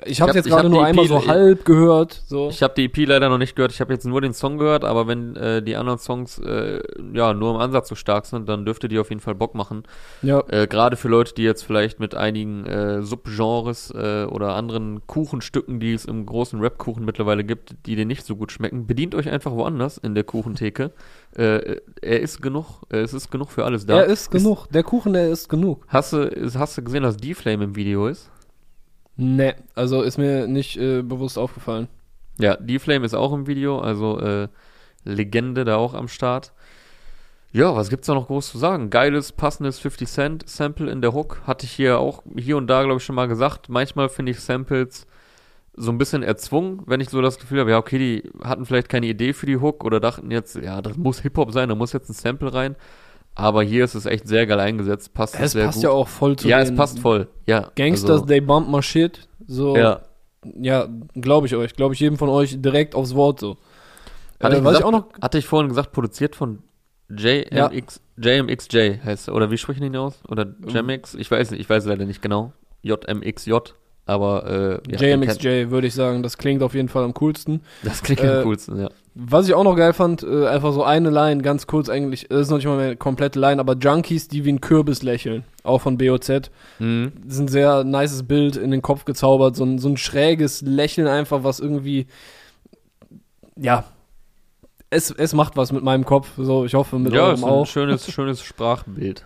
[0.06, 2.23] Ich habe hab- jetzt ich hab gerade nur einmal so halb gehört.
[2.25, 2.49] So.
[2.49, 3.71] Ich habe die EP leider noch nicht gehört.
[3.73, 6.80] Ich habe jetzt nur den Song gehört, aber wenn äh, die anderen Songs äh,
[7.13, 9.84] ja nur im Ansatz so stark sind, dann dürfte die auf jeden Fall Bock machen.
[10.21, 10.41] ja.
[10.47, 15.80] Äh, Gerade für Leute, die jetzt vielleicht mit einigen äh, Subgenres äh, oder anderen Kuchenstücken,
[15.80, 19.30] die es im großen Rap-Kuchen mittlerweile gibt, die dir nicht so gut schmecken, bedient euch
[19.30, 20.91] einfach woanders in der Kuchentheke.
[21.36, 22.82] Äh, er ist genug.
[22.89, 23.97] Es ist genug für alles da.
[24.01, 24.67] er ist genug.
[24.69, 25.84] Der Kuchen, der ist genug.
[25.88, 28.30] Hast du, ist- hast du gesehen, dass D-Flame im Video ist?
[29.17, 31.88] Ne, also ist mir nicht äh, bewusst aufgefallen.
[32.39, 34.47] Ja, D-Flame ist auch im Video, also äh,
[35.04, 36.54] Legende da auch am Start.
[37.54, 38.89] Ja, was gibt's da noch groß zu sagen?
[38.89, 41.41] Geiles, passendes 50 Cent Sample in der Hook.
[41.45, 43.67] Hatte ich hier auch hier und da, glaube ich, schon mal gesagt.
[43.67, 45.06] Manchmal finde ich Samples
[45.74, 48.89] so ein bisschen erzwungen, wenn ich so das Gefühl habe, ja, okay, die hatten vielleicht
[48.89, 51.93] keine Idee für die Hook oder dachten jetzt, ja, das muss Hip-Hop sein, da muss
[51.93, 52.76] jetzt ein Sample rein.
[53.36, 55.84] Aber hier ist es echt sehr geil eingesetzt, passt Es sehr passt gut.
[55.84, 57.28] ja auch voll zu ja, es passt voll.
[57.46, 59.28] Ja, Gangsters, also, they bump my shit.
[59.48, 60.02] So, ja.
[60.60, 61.74] ja glaube ich euch.
[61.76, 63.58] Glaube ich jedem von euch direkt aufs Wort so.
[64.41, 66.60] Hatte, Äh, ich gesagt, ich auch noch hatte ich vorhin gesagt, produziert von
[67.10, 69.36] JMX, JMXJ heißt er.
[69.36, 70.20] Oder wie sprechen die ihn aus?
[70.28, 71.15] Oder JMX?
[71.15, 72.54] Ich weiß nicht, ich weiß leider nicht genau.
[72.84, 73.54] JMXJ,
[74.05, 77.61] aber äh, ja, JMXJ würde ich sagen, das klingt auf jeden Fall am coolsten.
[77.83, 78.89] Das klingt Äh, am coolsten, ja.
[79.13, 82.41] Was ich auch noch geil fand, äh, einfach so eine Line, ganz kurz eigentlich, das
[82.43, 85.79] ist noch nicht mal eine komplette Line, aber Junkies, die wie ein Kürbis lächeln, auch
[85.81, 87.11] von BOZ, Mhm.
[87.25, 90.61] Das ist ein sehr nices Bild in den Kopf gezaubert, so ein, so ein schräges
[90.61, 92.07] Lächeln einfach, was irgendwie,
[93.57, 93.83] ja,
[94.89, 97.49] es, es macht was mit meinem Kopf, so, ich hoffe mit Ja, eurem ist ein
[97.49, 97.65] auch.
[97.67, 99.25] schönes, schönes Sprachbild.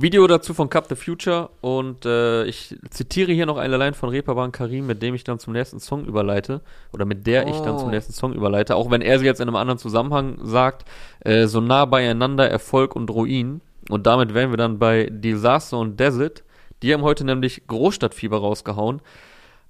[0.00, 4.08] Video dazu von Cup the Future und äh, ich zitiere hier noch eine Line von
[4.08, 6.60] Reeperbahn Karim, mit dem ich dann zum nächsten Song überleite
[6.92, 7.78] oder mit der ich dann Oh.
[7.80, 10.84] zum nächsten Song überleite, auch wenn er sie jetzt in einem anderen Zusammenhang sagt,
[11.20, 13.60] äh, so nah beieinander Erfolg und Ruin
[13.90, 16.44] und damit wären wir dann bei Disaster und Desert,
[16.82, 19.02] die haben heute nämlich Großstadtfieber rausgehauen.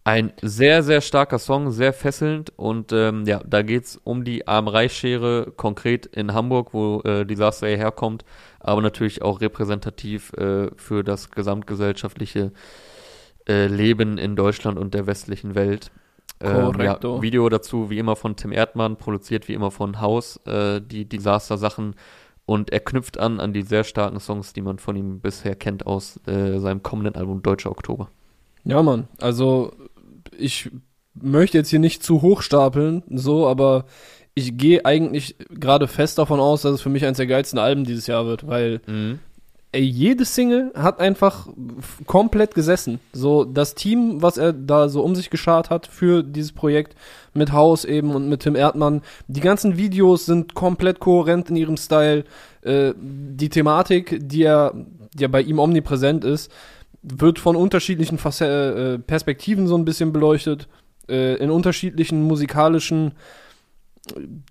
[0.02, 5.52] Ein sehr, sehr starker Song, sehr fesselnd und ähm, ja, da geht's um die Arm-Reich-Schere,
[5.56, 8.24] konkret in Hamburg, wo äh, Disaster herkommt,
[8.60, 12.52] aber natürlich auch repräsentativ äh, für das gesamtgesellschaftliche
[13.46, 15.90] äh, Leben in Deutschland und der westlichen Welt.
[16.40, 16.98] Ähm, ja.
[17.20, 21.94] Video dazu wie immer von Tim Erdmann, produziert wie immer von Haus, äh, die Disaster-Sachen
[22.46, 25.86] und er knüpft an an die sehr starken Songs, die man von ihm bisher kennt
[25.86, 28.08] aus äh, seinem kommenden Album Deutscher Oktober.
[28.64, 29.72] Ja, Mann, also
[30.36, 30.70] ich
[31.14, 33.84] möchte jetzt hier nicht zu hoch stapeln, so, aber
[34.34, 37.84] ich gehe eigentlich gerade fest davon aus, dass es für mich eines der geilsten Alben
[37.84, 38.80] dieses Jahr wird, weil
[39.72, 41.48] ey, jede Single hat einfach
[42.06, 43.00] komplett gesessen.
[43.12, 46.96] So, das Team, was er da so um sich geschart hat für dieses Projekt
[47.34, 51.76] mit Haus eben und mit Tim Erdmann, die ganzen Videos sind komplett kohärent in ihrem
[51.76, 52.24] Style.
[52.62, 54.72] Äh, die Thematik, die ja,
[55.14, 56.50] die ja bei ihm omnipräsent ist,
[57.02, 60.68] wird von unterschiedlichen Face äh, Perspektiven so ein bisschen beleuchtet.
[61.08, 63.12] Äh, in unterschiedlichen musikalischen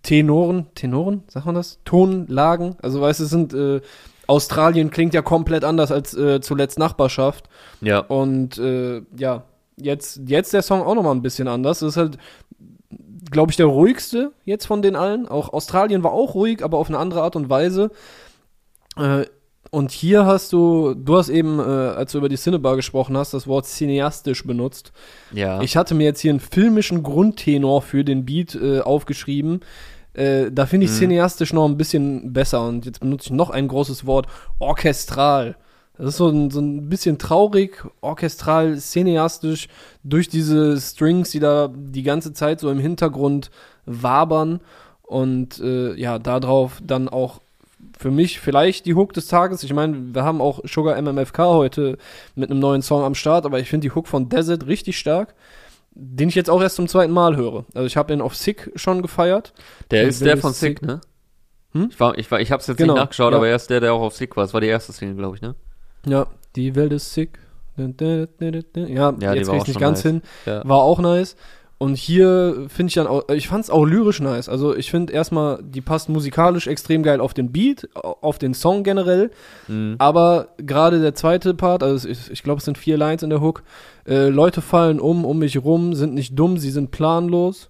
[0.04, 1.80] Tenoren, Tenoren, sagt man das?
[1.86, 2.76] Tonlagen.
[2.82, 3.82] Also weißt du, es sind äh,
[4.28, 7.50] Australien klingt ja komplett anders als äh, zuletzt Nachbarschaft.
[7.82, 8.00] Ja.
[8.00, 9.44] Und äh, ja,
[9.76, 11.80] jetzt, jetzt der Song auch nochmal ein bisschen anders.
[11.80, 12.18] Das ist halt,
[13.32, 15.28] glaube ich, der ruhigste jetzt von den allen.
[15.28, 17.90] Auch Australien war auch ruhig, aber auf eine andere Art und Weise.
[19.72, 23.34] Und hier hast du, du hast eben, äh, als du über die Cinebar gesprochen hast,
[23.34, 24.92] das Wort cineastisch benutzt.
[25.32, 25.62] Ja.
[25.62, 29.60] Ich hatte mir jetzt hier einen filmischen Grundtenor für den Beat äh, aufgeschrieben.
[30.14, 30.96] Äh, da finde ich Mhm.
[30.96, 32.68] cineastisch noch ein bisschen besser.
[32.68, 34.26] Und jetzt benutze ich noch ein großes Wort,
[34.58, 35.56] orchestral.
[35.98, 39.68] Das ist so ein, so ein bisschen traurig, orchestral, cineastisch,
[40.04, 43.52] durch diese Strings, die da die ganze Zeit so im Hintergrund
[43.86, 44.62] wabern.
[45.04, 47.42] Und äh, ja, darauf dann auch
[48.00, 49.62] für mich vielleicht die Hook des Tages.
[49.64, 51.98] Ich meine, wir haben auch Sugar MMFK heute
[52.34, 55.36] mit einem neuen Song am Start, aber ich finde die Hook von Desert richtig stark,
[55.92, 57.66] den ich jetzt auch erst zum zweiten Mal höre.
[57.74, 59.54] Also ich habe ihn auf Sick schon gefeiert.
[59.92, 61.02] der Und ist der es von Sick- Sick, ne?
[61.74, 61.90] Hm?
[61.92, 63.38] Ich, war, ich, war, ich hab's jetzt Genau, nicht nachgeschaut, ja.
[63.38, 64.44] aber er ist der, der auch auf Sick war.
[64.46, 65.54] Das war die erste Single, glaube ich, ne?
[66.06, 67.38] Ja, die Welt ist sick.
[67.78, 67.86] Ja,
[69.20, 70.12] Ja, jetzt krieg ich nicht ganz nice.
[70.12, 70.22] hin.
[70.46, 70.68] Ja.
[70.68, 71.36] War auch nice.
[71.82, 74.50] Und hier finde ich dann auch, ich fand es auch lyrisch nice.
[74.50, 78.54] Also ich finde erstmal, die passt musikalisch extrem geil auf den Beat, au- auf den
[78.54, 79.32] Song generell.
[79.70, 79.96] Mhm.
[79.98, 83.40] Aber gerade der zweite Part, also ich, ich glaube, es sind vier Lines in der
[83.40, 83.64] Hook.
[84.06, 87.70] Äh, Leute fallen um, um mich rum, sind nicht dumm, sie sind planlos.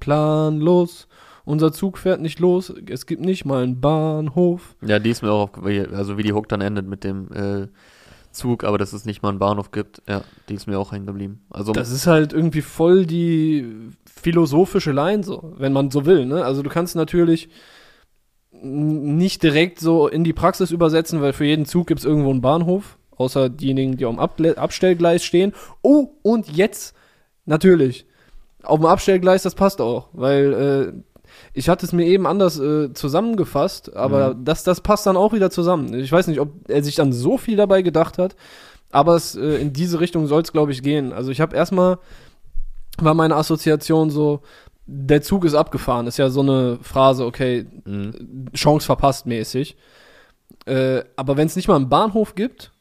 [0.00, 1.06] Planlos.
[1.44, 4.74] Unser Zug fährt nicht los, es gibt nicht mal einen Bahnhof.
[4.84, 7.68] Ja, die ist mir auch, auf, also wie die Hook dann endet mit dem äh,
[8.36, 11.06] Zug, aber dass es nicht mal einen Bahnhof gibt, ja, die ist mir auch hängen
[11.06, 11.44] geblieben.
[11.50, 16.44] Also, Das ist halt irgendwie voll die philosophische Line, so, wenn man so will, ne?
[16.44, 17.48] Also du kannst natürlich
[18.62, 22.40] nicht direkt so in die Praxis übersetzen, weil für jeden Zug gibt es irgendwo einen
[22.40, 25.52] Bahnhof, außer diejenigen, die am Able Abstellgleis stehen.
[25.82, 26.94] Oh, und jetzt,
[27.44, 28.06] natürlich,
[28.62, 30.92] auf dem Abstellgleis, das passt auch, weil äh,
[31.52, 34.44] ich hatte es mir eben anders äh, zusammengefasst, aber Mhm.
[34.44, 35.94] das, das passt dann auch wieder zusammen.
[35.94, 38.36] Ich weiß nicht, ob er sich dann so viel dabei gedacht hat,
[38.90, 41.12] aber es, äh, in diese Richtung soll es, glaube ich, gehen.
[41.12, 41.98] Also ich habe erstmal,
[42.98, 44.40] war meine Assoziation so,
[44.86, 48.46] der Zug ist abgefahren, ist ja so eine Phrase, okay, mhm.
[48.54, 49.76] Chance verpasst mäßig.
[50.66, 52.72] Äh, aber wenn es nicht mal einen Bahnhof gibt,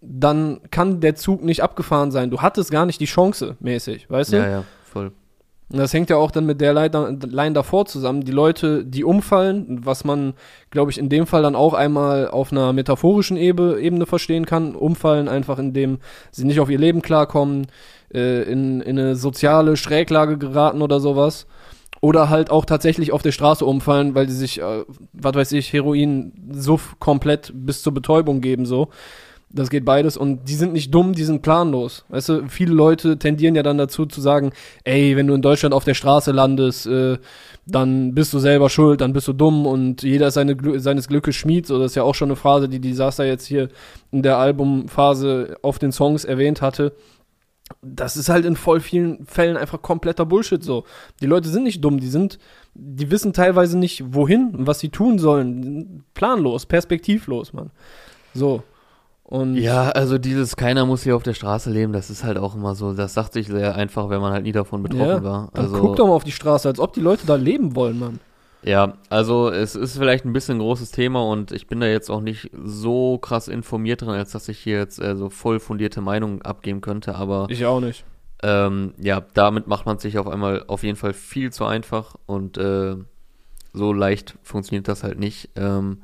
[0.00, 2.30] dann kann der Zug nicht abgefahren sein.
[2.30, 4.36] Du hattest gar nicht die Chance mäßig, weißt du?
[4.38, 5.12] ja, ja, voll.
[5.70, 8.24] Und Das hängt ja auch dann mit der Line, davor zusammen.
[8.24, 10.32] Die Leute, die umfallen, was man,
[10.70, 14.74] glaube ich, in dem Fall dann auch einmal auf einer metaphorischen Ebene, verstehen kann.
[14.74, 15.98] Umfallen einfach, indem
[16.30, 17.66] sie nicht auf ihr Leben klarkommen,
[18.14, 21.46] äh, in, in eine soziale Schräglage geraten oder sowas.
[22.00, 25.72] Oder halt auch tatsächlich auf der Straße umfallen, weil die sich, äh, was weiß ich,
[25.72, 28.88] Heroin, Suff komplett bis zur Betäubung geben, so.
[29.50, 32.04] Das geht beides und die sind nicht dumm, die sind planlos.
[32.10, 34.52] Weißt du, viele Leute tendieren ja dann dazu zu sagen,
[34.84, 37.16] ey, wenn du in Deutschland auf der Straße landest, äh,
[37.64, 41.34] dann bist du selber schuld, dann bist du dumm und jeder ist seine, seines Glückes
[41.34, 41.66] Schmied.
[41.66, 43.70] So, das ist ja auch schon eine Phrase, die Disaster jetzt hier
[44.12, 46.92] in der Albumphase auf den Songs erwähnt hatte.
[47.80, 50.84] Das ist halt in voll vielen Fällen einfach kompletter Bullshit so.
[51.22, 52.38] Die Leute sind nicht dumm, die sind,
[52.74, 56.04] die wissen teilweise nicht, wohin und was sie tun sollen.
[56.12, 57.70] Planlos, perspektivlos, Mann.
[58.34, 58.62] So.
[59.30, 62.54] Und Ja, also dieses keiner muss hier auf der Straße leben, das ist halt auch
[62.54, 65.50] immer so, das sagt sich sehr einfach, wenn man halt nie davon betroffen Ja, war.
[65.52, 68.20] Also guck doch mal auf die Straße, als ob die Leute da leben wollen, Mann.
[68.62, 72.10] Ja, also es ist vielleicht ein bisschen ein großes Thema und ich bin da jetzt
[72.10, 76.00] auch nicht so krass informiert drin, als dass ich hier jetzt äh, so voll fundierte
[76.00, 78.04] Meinungen abgeben könnte, aber Ich auch nicht.
[78.42, 82.56] ähm, ja, damit macht man sich auf einmal auf jeden Fall viel zu einfach und
[82.56, 82.96] äh,
[83.74, 85.50] so leicht funktioniert das halt nicht.
[85.54, 85.98] Ähm,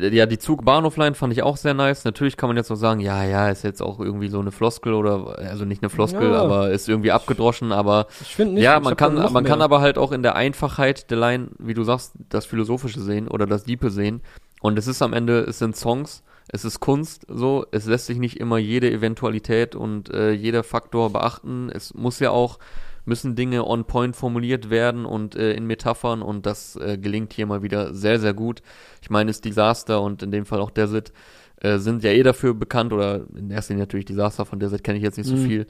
[0.00, 2.04] ja, die Zug-Bahnhof-Line fand ich auch sehr nice.
[2.04, 4.94] Natürlich kann man jetzt auch sagen, ja, ja, ist jetzt auch irgendwie so eine Floskel
[4.94, 6.42] oder, also nicht eine Floskel, Ja.
[6.42, 8.62] aber ist irgendwie abgedroschen, aber Ich finde nicht.
[8.64, 11.74] ja, man kann, noch man kann aber halt auch in der Einfachheit der Line, wie
[11.74, 14.22] du sagst, das Philosophische sehen oder das Diepe sehen.
[14.60, 18.18] Und es ist am Ende, es sind Songs, es ist Kunst, so, es lässt sich
[18.18, 21.70] nicht immer jede Eventualität und äh, jeder Faktor beachten.
[21.72, 22.58] Es muss ja auch,
[23.06, 27.46] müssen Dinge on point formuliert werden und äh, in Metaphern und das äh, gelingt hier
[27.46, 28.62] mal wieder sehr, sehr gut.
[29.02, 31.12] Ich meine, das Disaster und in dem Fall auch Desert
[31.60, 34.98] äh, sind ja eh dafür bekannt oder in erster Linie natürlich Disaster, von Desert kenne
[34.98, 35.40] ich jetzt nicht so Mhm.
[35.46, 35.66] viel.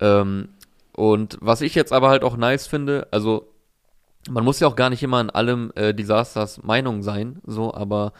[0.00, 0.48] Ähm,
[0.92, 3.46] und was ich jetzt aber halt auch nice finde, also
[4.28, 8.12] man muss ja auch gar nicht immer an allem äh, Disasters Meinung sein, so, aber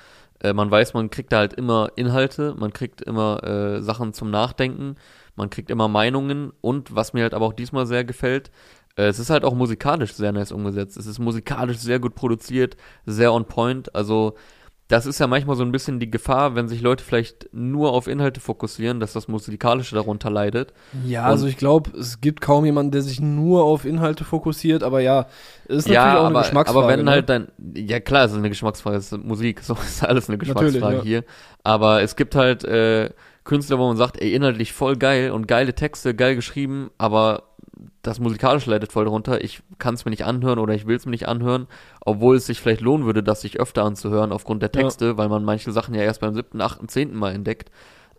[0.43, 4.31] äh, man weiß, man kriegt da halt immer Inhalte, man kriegt immer äh, Sachen zum
[4.31, 4.97] Nachdenken,
[5.41, 8.51] man kriegt immer Meinungen und was mir halt aber auch diesmal sehr gefällt,
[8.97, 10.97] äh, es ist halt auch musikalisch sehr nice umgesetzt.
[10.99, 12.77] Es ist musikalisch sehr gut produziert,
[13.07, 14.35] sehr on point, also
[14.87, 18.09] das ist ja manchmal so ein bisschen die Gefahr, wenn sich Leute vielleicht nur auf
[18.09, 20.75] Inhalte fokussieren, dass das Musikalische darunter leidet.
[21.07, 25.01] Ja, also ich glaube, es gibt kaum jemanden, der sich nur auf Inhalte fokussiert, aber
[25.01, 25.29] ja,
[25.69, 26.85] ist natürlich ja, auch aber, eine Geschmacksfrage.
[26.87, 27.11] aber wenn ne?
[27.13, 30.39] halt dann, ja klar, es ist eine Geschmacksfrage, es ist Musik, so ist alles eine
[30.39, 31.03] Geschmacksfrage ja.
[31.05, 31.25] hier.
[31.63, 33.11] Aber es gibt halt äh,
[33.45, 37.45] Künstler, wo man sagt, ey, inhaltlich voll geil und geile Texte, geil geschrieben, aber
[38.03, 39.43] das Musikalische leidet voll darunter.
[39.43, 41.67] Ich kann es mir nicht anhören oder ich will es mir nicht anhören,
[42.05, 44.83] obwohl es sich vielleicht lohnen würde, das sich öfter anzuhören aufgrund der Ja.
[44.83, 47.71] Texte, weil man manche Sachen ja erst beim siebten, achten, zehnten Mal entdeckt.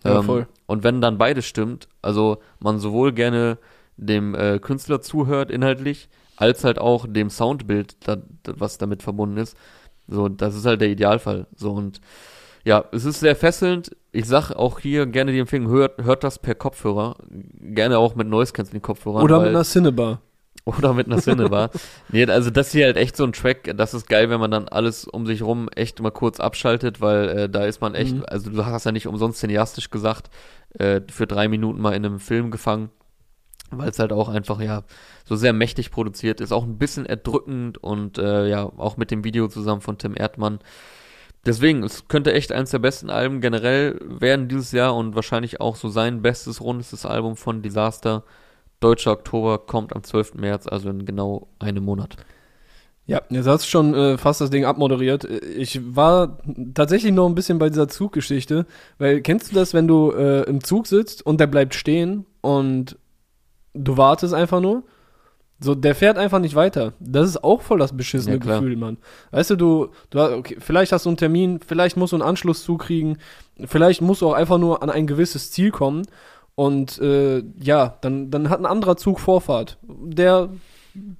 [0.03, 0.47] Ja, voll.
[0.65, 3.59] Und wenn dann beides stimmt, also man sowohl gerne
[3.97, 9.55] dem äh, Künstler zuhört inhaltlich, als halt auch dem Soundbild, da, was damit verbunden ist,
[10.07, 11.45] so, das ist halt der Idealfall.
[11.55, 12.01] So und
[12.63, 13.95] ja, es ist sehr fesselnd.
[14.11, 17.15] Ich sag auch hier gerne die Empfehlung, hört, hört das per Kopfhörer.
[17.59, 19.23] Gerne auch mit Noise Canceling Kopfhörern.
[19.23, 20.21] Oder weil, mit einer Cinebar.
[20.65, 21.69] oder mit einer Cinema.
[22.09, 24.67] nee, also das hier halt echt so ein Track, das ist geil, wenn man dann
[24.67, 28.25] alles um sich rum echt mal kurz abschaltet, weil äh, da ist man echt, Mhm.
[28.27, 30.29] also du hast ja nicht umsonst cineastisch gesagt,
[30.77, 32.89] äh, für drei Minuten mal in einem Film gefangen,
[33.71, 34.83] weil es halt auch einfach, ja,
[35.23, 39.23] so sehr mächtig produziert ist, auch ein bisschen erdrückend und äh, ja, auch mit dem
[39.23, 40.59] Video zusammen von Tim Erdmann.
[41.45, 45.75] Deswegen, es könnte echt eins der besten Alben generell werden dieses Jahr und wahrscheinlich auch
[45.75, 48.23] so sein bestes, rundestes Album von Disaster.
[48.79, 50.35] Deutscher Oktober kommt am 12.
[50.35, 52.17] März, also in genau einem Monat.
[53.07, 55.25] Ja, jetzt hast du schon äh, fast das Ding abmoderiert.
[55.25, 56.37] Ich war
[56.73, 58.67] tatsächlich noch ein bisschen bei dieser Zuggeschichte,
[58.99, 62.97] weil kennst du das, wenn du äh, im Zug sitzt und der bleibt stehen und
[63.73, 64.83] du wartest einfach nur?
[65.63, 66.93] So, der fährt einfach nicht weiter.
[66.99, 68.41] Das ist auch voll das beschissene Ja.
[68.41, 68.97] Gefühl, Mann.
[69.29, 72.23] Weißt du, du, du hast- okay, vielleicht hast du einen Termin, vielleicht musst du einen
[72.27, 73.17] Anschlusszug kriegen,
[73.65, 76.01] vielleicht musst du auch einfach nur an ein gewisses Ziel kommen
[76.55, 79.77] und äh, ja, dann, dann hat ein anderer Zug Vorfahrt.
[79.87, 80.49] Der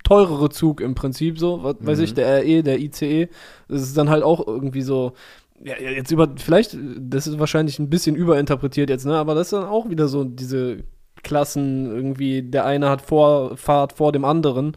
[0.04, 2.04] teurere Zug im Prinzip so, was weiß Mhm.
[2.04, 3.30] ich, der RE, der ICE,
[3.67, 5.13] das ist dann halt auch irgendwie so,
[5.63, 9.54] ja, jetzt über, vielleicht, das ist wahrscheinlich ein bisschen überinterpretiert jetzt, ne, aber das ist
[9.54, 10.80] dann auch wieder so diese
[11.23, 14.75] Klassen irgendwie, der eine hat Vorfahrt vor dem anderen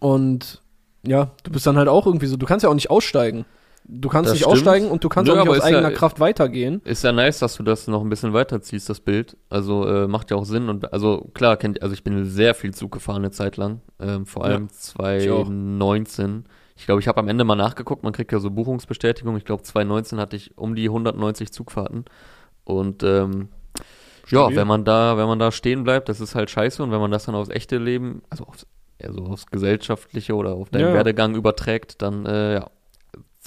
[0.00, 0.62] und
[1.06, 3.44] ja, du bist dann halt auch irgendwie so, du kannst ja auch nicht aussteigen.
[3.88, 4.52] Du kannst Das nicht stimmt.
[4.56, 6.80] aussteigen und du kannst Nö, auch nicht aus ist ja- eigener Kraft weitergehen.
[6.84, 9.36] Ist ja nice, dass du das noch ein bisschen weiterziehst, das Bild.
[9.48, 12.74] Also äh, macht ja auch Sinn und also klar, kennt, also ich bin sehr viel
[12.74, 14.72] Zug gefahren eine Zeit lang, ähm, vor Ja, allem auch.
[14.72, 16.44] 2019.
[16.76, 19.36] Ich glaube, ich habe am Ende mal nachgeguckt, man kriegt ja so Buchungsbestätigung.
[19.36, 22.04] Ich glaube, 2019 hatte ich um die 190 Zugfahrten
[22.64, 23.48] und ähm,
[24.28, 24.56] ja, Stabil.
[24.56, 27.10] wenn man da, wenn man da stehen bleibt, das ist halt scheiße und wenn man
[27.10, 28.66] das dann aufs echte Leben, also aufs,
[29.02, 30.94] also aufs gesellschaftliche oder auf deinen Ja.
[30.94, 32.70] Werdegang überträgt, dann äh, ja,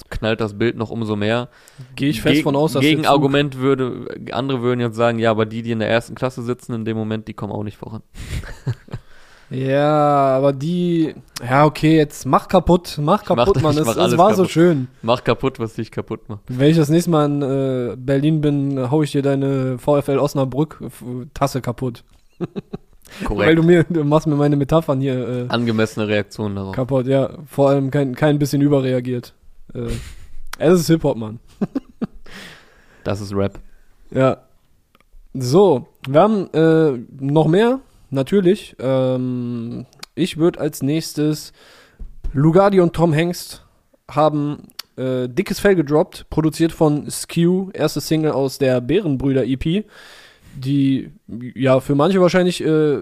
[0.08, 1.48] knallt das Bild noch umso mehr.
[1.96, 5.44] Gehe ich fest Geg- von aus, dass Gegenargument würde, andere würden jetzt sagen, ja, aber
[5.46, 8.02] die, die in der ersten Klasse sitzen in dem Moment, die kommen auch nicht voran.
[9.50, 11.14] Ja, aber die.
[11.44, 13.76] Ja, okay, jetzt mach kaputt, mach mach kaputt, das, Mann.
[13.78, 14.50] Es, mach es war so kaputt.
[14.52, 14.88] schön.
[15.02, 16.42] Mach kaputt, was dich kaputt macht.
[16.48, 20.80] Wenn ich das nächste Mal in äh, Berlin bin, hau ich dir deine VfL Osnabrück
[20.86, 22.04] F- Tasse kaputt.
[22.38, 23.58] Weil Korrekt.
[23.58, 26.76] du mir, du machst mir meine Metaphern hier äh, Angemessene Reaktion darauf.
[26.76, 27.08] kaputt.
[27.08, 29.34] Ja, vor allem kein, kein bisschen überreagiert.
[29.74, 29.88] Äh,
[30.58, 31.40] es ist Hip-Hop, Mann.
[33.02, 33.58] Das ist Rap.
[34.12, 34.38] Ja.
[35.34, 38.76] So, wir haben äh, noch mehr, natürlich.
[38.78, 41.52] Ähm, ich würde als nächstes
[42.32, 43.64] Lugardi und Tom Hengst
[44.08, 49.84] haben äh, dickes Fell gedroppt, produziert von Skew, erste Single aus der Bärenbrüder EP,
[50.56, 52.98] die ja für manche wahrscheinlich äh,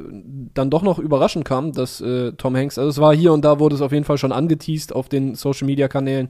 [0.55, 3.59] dann doch noch überraschend kam, dass äh, Tom Hanks, also es war hier und da
[3.59, 6.29] wurde es auf jeden Fall schon angeteased auf den Social Media Kanälen.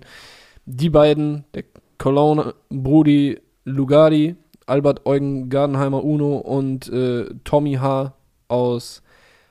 [0.65, 1.65] Die beiden, der
[1.99, 4.37] Cologne Brudi Lugardi,
[4.67, 8.15] Albert Eugen Gardenheimer Uno und äh, Tommy H.
[8.49, 9.03] aus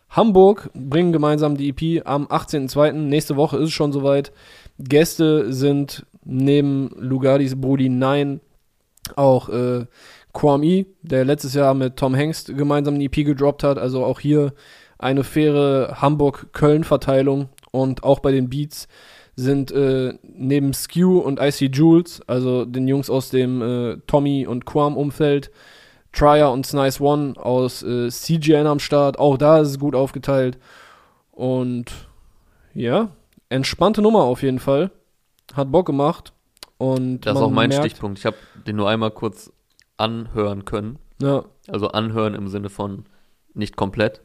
[0.10, 2.93] Hamburg bringen gemeinsam die EP am 18.02.
[2.93, 4.31] Nächste Woche ist es schon soweit.
[4.79, 8.39] Gäste sind neben Lugardis Brudi 9
[9.15, 9.86] auch äh,
[10.33, 13.77] Kwame, der letztes Jahr mit Tom Hengst gemeinsam eine EP gedroppt hat.
[13.77, 14.53] Also auch hier
[14.97, 17.49] eine faire Hamburg-Köln-Verteilung.
[17.71, 18.88] Und auch bei den Beats
[19.36, 24.65] sind äh, neben Skew und IC Jules, also den Jungs aus dem äh, Tommy und
[24.65, 25.51] Quam-Umfeld,
[26.17, 29.19] Trier und Snice One aus äh, CGN am Start.
[29.19, 30.58] Auch da ist es gut aufgeteilt.
[31.32, 31.91] Und
[32.73, 33.10] ja,
[33.49, 34.91] entspannte Nummer auf jeden Fall.
[35.53, 36.34] Hat Bock gemacht.
[36.77, 38.19] Und Das ist auch mein merkt, Stichpunkt.
[38.19, 39.51] Ich habe den nur einmal kurz
[39.97, 40.99] anhören können.
[41.21, 43.06] Ja, Also anhören im Sinne von
[43.54, 44.21] nicht komplett.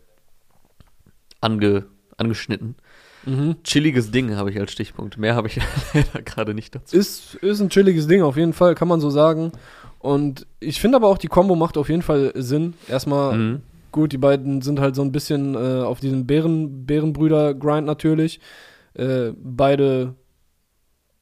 [1.41, 1.87] Ange,
[2.19, 2.77] angeschnitten.
[3.25, 3.57] mhm.
[3.64, 5.16] Chilliges Ding habe ich als Stichpunkt.
[5.19, 5.59] Mehr habe ich
[5.95, 6.97] leider gerade nicht dazu.
[6.97, 9.53] Ist, ist ein chilliges Ding, auf jeden Fall, kann man so sagen.
[10.03, 12.75] Und ich finde aber auch, die Combo macht auf jeden Fall Sinn.
[12.89, 13.63] Erstmal, Mhm.
[13.93, 18.41] gut, die beiden sind halt so ein bisschen äh, auf diesem Bären, Bärenbrüder-Grind natürlich.
[18.95, 20.15] Äh, beide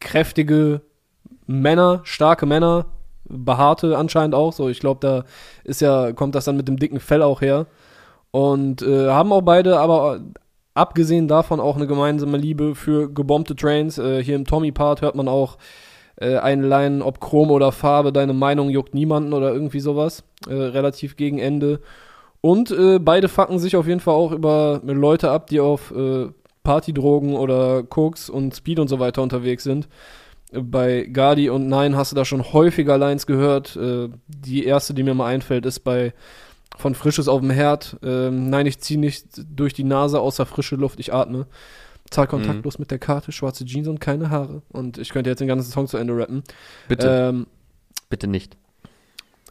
[0.00, 0.80] kräftige
[1.46, 2.86] Männer, starke Männer,
[3.28, 4.68] behaarte anscheinend auch so.
[4.68, 5.24] Ich glaube, da
[5.64, 7.66] ist ja, kommt das dann mit dem dicken Fell auch her.
[8.30, 10.20] Und äh, haben auch beide, aber
[10.74, 13.98] abgesehen davon auch eine gemeinsame Liebe für gebombte Trains.
[13.98, 15.58] Äh, hier im Tommy-Part hört man auch
[16.20, 20.22] äh, Line, ob Chrom oder Farbe, deine Meinung juckt niemanden oder irgendwie sowas.
[20.48, 21.80] Äh, relativ gegen Ende.
[22.40, 26.28] Und äh, beide fucken sich auf jeden Fall auch über Leute ab, die auf äh,
[26.62, 29.88] Partydrogen oder Koks und Speed und so weiter unterwegs sind.
[30.52, 33.76] Bei Gardi und Nein hast du da schon häufiger Lines gehört.
[33.76, 36.12] Äh, die erste, die mir mal einfällt, ist bei
[36.76, 37.98] von Frisches auf dem Herd.
[38.02, 41.46] Ähm, nein, ich ziehe nicht durch die Nase außer frische Luft, ich atme.
[42.10, 42.82] Zahl kontaktlos mhm.
[42.82, 44.62] mit der Karte, schwarze Jeans und keine Haare.
[44.70, 46.42] Und ich könnte jetzt den ganzen Song zu Ende rappen.
[46.88, 47.30] Bitte.
[47.30, 47.46] Ähm,
[48.08, 48.56] Bitte nicht.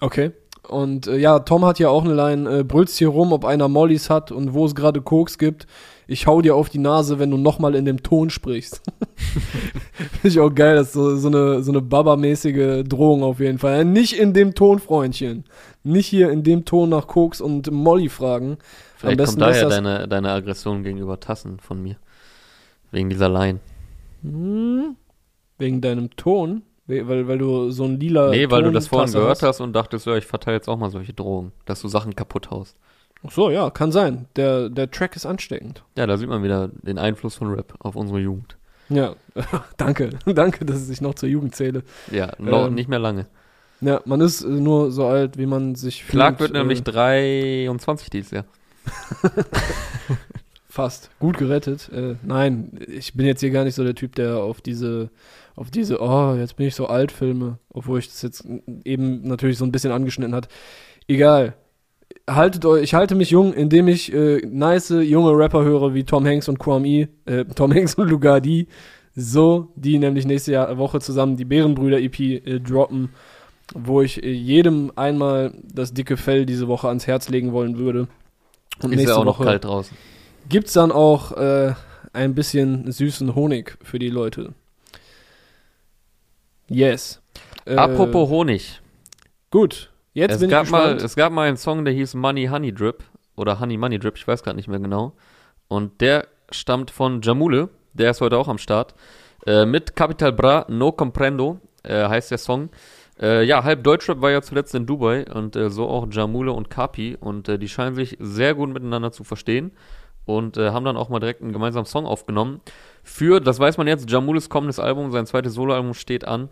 [0.01, 0.31] Okay.
[0.67, 3.67] Und äh, ja, Tom hat ja auch eine Line, äh, brüllst hier rum, ob einer
[3.67, 5.65] Mollys hat und wo es gerade Koks gibt.
[6.05, 8.81] Ich hau dir auf die Nase, wenn du nochmal in dem Ton sprichst.
[9.93, 13.57] Finde ich auch geil, das ist so, so eine, so eine Baba-mäßige Drohung auf jeden
[13.57, 13.85] Fall.
[13.85, 15.45] Nicht in dem Ton, Freundchen.
[15.83, 18.57] Nicht hier in dem Ton nach Koks und Molly fragen.
[18.97, 21.97] Vielleicht kommt daher deine, deine Aggression gegenüber Tassen von mir.
[22.91, 23.59] Wegen dieser Line.
[24.23, 24.95] Hm,
[25.57, 26.63] wegen deinem Ton?
[26.87, 28.31] Weil, weil du so ein lila.
[28.31, 30.89] Nee, weil du das vorhin gehört hast und dachtest, ja, ich verteile jetzt auch mal
[30.89, 32.77] solche Drogen, dass du Sachen kaputt haust.
[33.25, 34.27] Ach so, ja, kann sein.
[34.35, 35.83] Der, der Track ist ansteckend.
[35.95, 38.57] Ja, da sieht man wieder den Einfluss von Rap auf unsere Jugend.
[38.89, 39.15] Ja,
[39.77, 40.09] danke.
[40.25, 41.83] danke, dass ich noch zur Jugend zähle.
[42.11, 43.27] Ja, noch ähm, nicht mehr lange.
[43.81, 46.11] Ja, man ist nur so alt, wie man sich fühlt.
[46.11, 48.45] Clark wird äh, nämlich 23 dieses Jahr.
[50.79, 51.09] Fast.
[51.19, 51.89] Gut gerettet.
[51.93, 55.09] Äh, nein, ich bin jetzt hier gar nicht so der Typ, der auf diese,
[55.57, 58.47] auf diese, oh, jetzt bin ich so alt Filme, obwohl ich das jetzt
[58.85, 60.47] eben natürlich so ein bisschen angeschnitten hat.
[61.05, 61.55] Egal.
[62.29, 66.25] Haltet euch, ich halte mich jung, indem ich äh, nice junge Rapper höre wie Tom
[66.25, 68.69] Hanks und Kwame äh, Tom Hanks und Lugardi.
[69.17, 73.09] So, die nämlich nächste Jahr, Woche zusammen die Bärenbrüder EP äh, droppen,
[73.75, 78.07] wo ich äh, jedem einmal das dicke Fell diese Woche ans Herz legen wollen würde.
[78.81, 79.97] Und ist ja auch noch Woche, kalt draußen
[80.47, 81.73] gibt's dann auch äh,
[82.13, 84.53] ein bisschen süßen Honig für die Leute.
[86.67, 87.21] Yes.
[87.65, 88.81] Äh, Apropos Honig.
[89.51, 92.47] Gut, jetzt es bin gab ich mal, Es gab mal einen Song, der hieß Money
[92.47, 93.03] Honey Drip
[93.35, 95.13] oder Honey Money Drip, ich weiß gerade nicht mehr genau.
[95.67, 98.93] Und der stammt von Jamule, der ist heute auch am Start.
[99.45, 102.69] Äh, mit Capital Bra, No Comprendo, äh, heißt der Song.
[103.19, 106.69] Äh, ja, halb Deutschrap war ja zuletzt in Dubai und äh, so auch Jamule und
[106.69, 109.71] Kapi und äh, die scheinen sich sehr gut miteinander zu verstehen
[110.29, 112.61] und äh, haben dann auch mal direkt einen gemeinsamen Song aufgenommen.
[113.03, 116.49] Für, das weiß man jetzt, Jamulis kommendes Album, sein zweites Soloalbum steht an.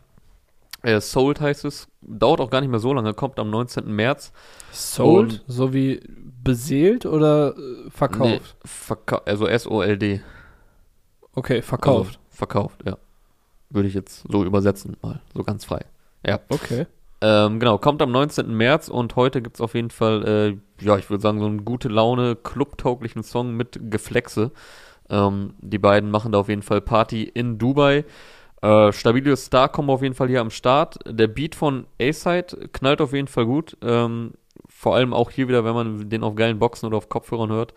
[0.81, 3.85] Äh, Sold heißt es, dauert auch gar nicht mehr so lange, kommt am 19.
[3.93, 4.31] März.
[4.71, 5.43] Sold?
[5.47, 6.01] so wie
[6.43, 8.29] beseelt oder äh, verkauft?
[8.29, 10.21] Nee, verka also S-O-L-D.
[11.33, 12.15] Okay, verkauft.
[12.15, 12.97] Also, verkauft, ja.
[13.69, 15.85] Würde ich jetzt so übersetzen, mal, so ganz frei.
[16.25, 16.39] Ja.
[16.49, 16.87] Okay.
[17.19, 18.55] Ähm, genau, kommt am 19.
[18.55, 21.65] März und heute gibt es auf jeden Fall, äh, ja, ich würde sagen, so einen
[21.65, 24.51] gute Laune, clubtauglichen Song mit Geflexe.
[25.09, 28.05] Ähm, die beiden machen da auf jeden Fall Party in Dubai.
[28.61, 30.99] Äh, stabile Star kommen auf jeden Fall hier am Start.
[31.07, 33.77] Der Beat von A-Side knallt auf jeden Fall gut.
[33.81, 34.33] Ähm,
[34.67, 37.73] vor allem auch hier wieder, wenn man den auf geilen Boxen oder auf Kopfhörern hört.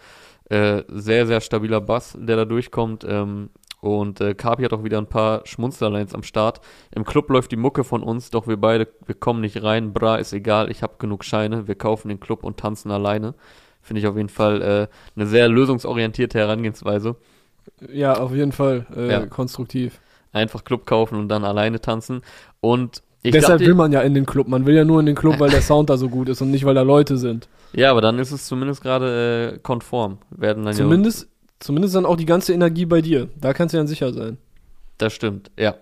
[0.50, 3.04] Äh, sehr, sehr stabiler Bass, der da durchkommt.
[3.08, 3.50] Ähm,
[3.80, 6.60] und äh, Kapi hat auch wieder ein paar Schmunzlerlines am Start.
[6.94, 9.92] Im Club läuft die Mucke von uns, doch wir beide, wir kommen nicht rein.
[9.92, 11.66] Bra, ist egal, ich habe genug Scheine.
[11.66, 13.34] Wir kaufen den Club und tanzen alleine.
[13.80, 17.16] Finde ich auf jeden Fall äh, eine sehr lösungsorientierte Herangehensweise.
[17.90, 19.26] Ja, auf jeden Fall äh, ja.
[19.26, 20.00] konstruktiv.
[20.32, 22.20] Einfach Club kaufen und dann alleine tanzen.
[22.60, 24.48] Und ich Deshalb glaub, will man ja in den Club.
[24.48, 26.50] Man will ja nur in den Club, weil der Sound da so gut ist und
[26.50, 27.48] nicht, weil da Leute sind.
[27.72, 30.18] Ja, aber dann ist es zumindest gerade äh, konform.
[30.30, 31.28] Werden dann zumindest
[31.60, 33.28] Zumindest dann auch die ganze Energie bei dir.
[33.38, 34.38] Da kannst du dann sicher sein.
[34.98, 35.76] Das stimmt, ja.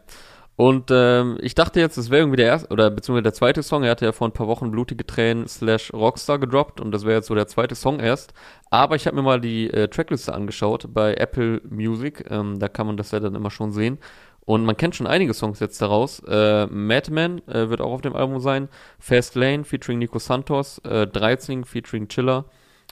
[0.57, 3.85] Und ähm, ich dachte jetzt, es wäre irgendwie der erste, oder beziehungsweise der zweite Song.
[3.85, 7.15] Er hatte ja vor ein paar Wochen Blutige Tränen slash Rockstar gedroppt und das wäre
[7.19, 8.35] jetzt so der zweite Song erst.
[8.69, 12.25] Aber ich habe mir mal die äh, Trackliste angeschaut bei Apple Music.
[12.29, 13.99] Ähm, da kann man das ja dann immer schon sehen.
[14.41, 16.21] Und man kennt schon einige Songs jetzt daraus.
[16.27, 18.69] Äh, Madman äh, wird auch auf dem Album sein.
[18.99, 20.79] Fast Lane featuring Nico Santos.
[20.79, 22.47] Äh, 13 featuring Chiller.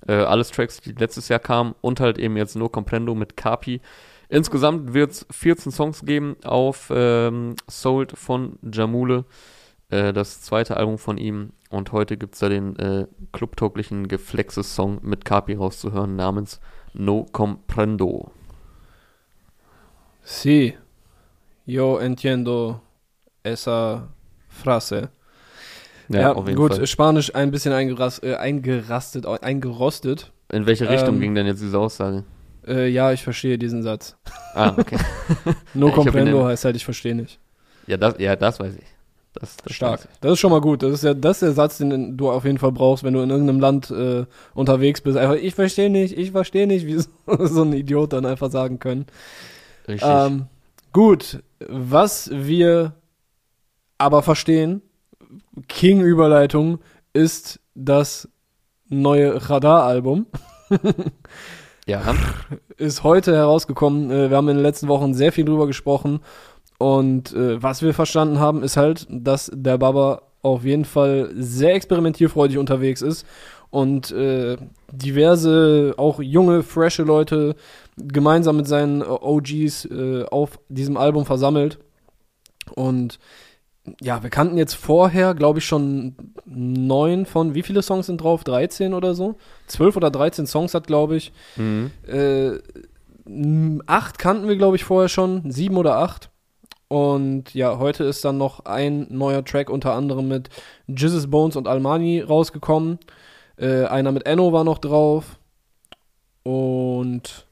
[0.06, 3.80] Äh, alles Tracks, die letztes Jahr kamen und halt eben jetzt nur Comprendo mit Kapi.
[4.28, 9.24] Insgesamt wird es 14 Songs geben auf ähm, Sold von Jamule,
[9.88, 11.52] äh, das zweite Album von ihm.
[11.70, 16.60] Und heute gibt es da den äh, clubtauglichen Geflexes-Song mit Kapi rauszuhören namens
[16.92, 18.30] No Comprendo.
[20.22, 20.74] Sí,
[21.66, 22.80] yo entiendo
[23.44, 24.08] esa
[24.48, 25.10] frase.
[26.08, 26.86] Ja, ja gut, Fall.
[26.86, 30.32] Spanisch ein bisschen eingerast, äh, eingerastet, eingerostet.
[30.52, 32.24] In welche Richtung ähm, ging denn jetzt diese Aussage?
[32.66, 34.16] Äh, ja, ich verstehe diesen Satz.
[34.54, 34.98] Ah, okay.
[35.74, 37.38] no comprendo heißt halt, ich verstehe nicht.
[37.86, 38.86] Ja, das, ja, das weiß ich.
[39.34, 40.00] Das, das Stark.
[40.02, 40.20] ich.
[40.20, 40.82] Das ist schon mal gut.
[40.82, 43.20] Das ist ja das ist der Satz, den du auf jeden Fall brauchst, wenn du
[43.20, 45.16] in irgendeinem Land äh, unterwegs bist.
[45.16, 47.08] Einfach, ich verstehe nicht, ich verstehe nicht, wie so,
[47.46, 49.06] so ein Idiot dann einfach sagen können.
[49.86, 50.08] Richtig.
[50.10, 50.46] Ähm,
[50.92, 52.94] gut, was wir
[53.98, 54.82] aber verstehen,
[55.68, 56.78] King-Überleitung,
[57.12, 58.28] ist das
[58.88, 60.26] neue Radar-Album.
[61.86, 62.14] ja,
[62.76, 64.10] Ist heute herausgekommen.
[64.10, 66.20] Äh, wir haben in den letzten Wochen sehr viel drüber gesprochen.
[66.78, 71.74] Und äh, was wir verstanden haben, ist halt, dass der Baba auf jeden Fall sehr
[71.74, 73.26] experimentierfreudig unterwegs ist
[73.70, 74.56] und äh,
[74.92, 77.56] diverse, auch junge, frische Leute
[77.96, 81.78] gemeinsam mit seinen OGs äh, auf diesem Album versammelt.
[82.74, 83.18] Und
[84.00, 86.14] ja, wir kannten jetzt vorher, glaube ich, schon
[86.44, 88.44] neun von, wie viele Songs sind drauf?
[88.44, 89.36] 13 oder so?
[89.66, 91.32] Zwölf oder 13 Songs hat, glaube ich.
[91.56, 91.90] mhm.
[92.06, 92.52] Äh,
[93.86, 95.50] acht kannten wir, glaube ich, vorher schon.
[95.50, 96.30] Sieben oder acht.
[96.88, 100.48] Und ja, heute ist dann noch ein neuer Track unter anderem mit
[100.86, 102.98] Jesus Bones und Almani rausgekommen.
[103.56, 105.38] Äh, einer mit Enno war noch drauf.
[106.44, 107.46] Und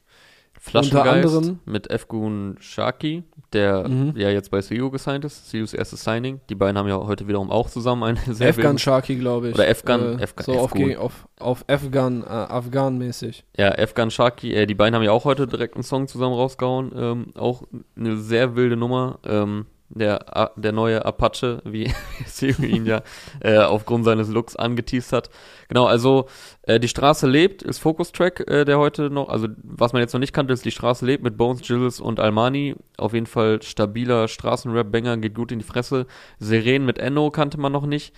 [0.72, 3.24] Unter anderem- mit Efgun Shaki,
[3.54, 4.14] der Mhm.
[4.16, 5.50] ja jetzt bei CU gesigned ist.
[5.50, 6.40] CUs erstes Signing.
[6.50, 9.54] Die beiden haben ja heute wiederum auch zusammen eine sehr Afghan Sharky, glaube ich.
[9.54, 10.96] Oder Afghan- Äh, Afghan- so auf, Afghan.
[10.96, 13.44] auf, auf Afghan, äh, Afghan-mäßig.
[13.56, 16.92] Ja, Afghan Shaki, äh, die beiden haben ja auch heute direkt einen Song zusammen rausgehauen.
[16.96, 17.62] Ähm, auch
[17.96, 19.18] eine sehr wilde Nummer.
[19.24, 21.92] Ähm, der, der neue Apache, wie
[22.26, 23.02] Siri ihn ja
[23.40, 25.30] äh, aufgrund seines Looks angeteased hat.
[25.68, 26.26] Genau, also
[26.62, 30.20] äh, Die Straße lebt ist Focus-Track, äh, der heute noch, also was man jetzt noch
[30.20, 32.74] nicht kannte, ist Die Straße lebt mit Bones, Jills und Almani.
[32.96, 36.06] Auf jeden Fall stabiler Straßenrap-Banger, geht gut in die Fresse.
[36.38, 38.14] Seren mit Enno kannte man noch nicht.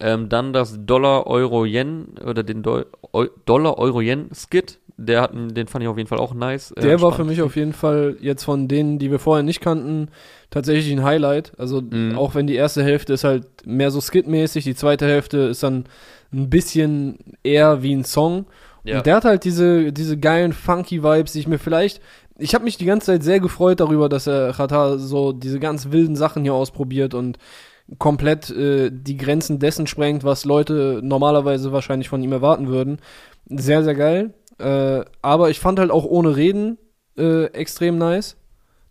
[0.00, 4.78] Ähm, dann das Dollar-Euro-Yen oder den Eu Dollar-Euro-Yen-Skit.
[5.00, 6.72] Der hat, den fand ich auf jeden Fall auch nice.
[6.72, 9.60] Äh, Der war für mich auf jeden Fall jetzt von denen, die wir vorher nicht
[9.60, 10.08] kannten,
[10.50, 11.52] tatsächlich ein Highlight.
[11.56, 12.18] Also Mhm.
[12.18, 15.84] auch wenn die erste Hälfte ist halt mehr so skitmäßig, die zweite Hälfte ist dann
[16.32, 18.46] ein bisschen eher wie ein Song.
[18.82, 18.98] Ja.
[18.98, 22.00] Und der hat halt diese, diese geilen funky Vibes, die ich mir vielleicht.
[22.36, 25.92] Ich habe mich die ganze Zeit sehr gefreut darüber, dass er Chata so diese ganz
[25.92, 27.38] wilden Sachen hier ausprobiert und
[27.98, 32.98] komplett äh, die Grenzen dessen sprengt, was Leute normalerweise wahrscheinlich von ihm erwarten würden.
[33.48, 34.34] Sehr, sehr geil.
[34.58, 36.78] Äh, aber ich fand halt auch ohne Reden
[37.16, 38.36] äh, extrem nice.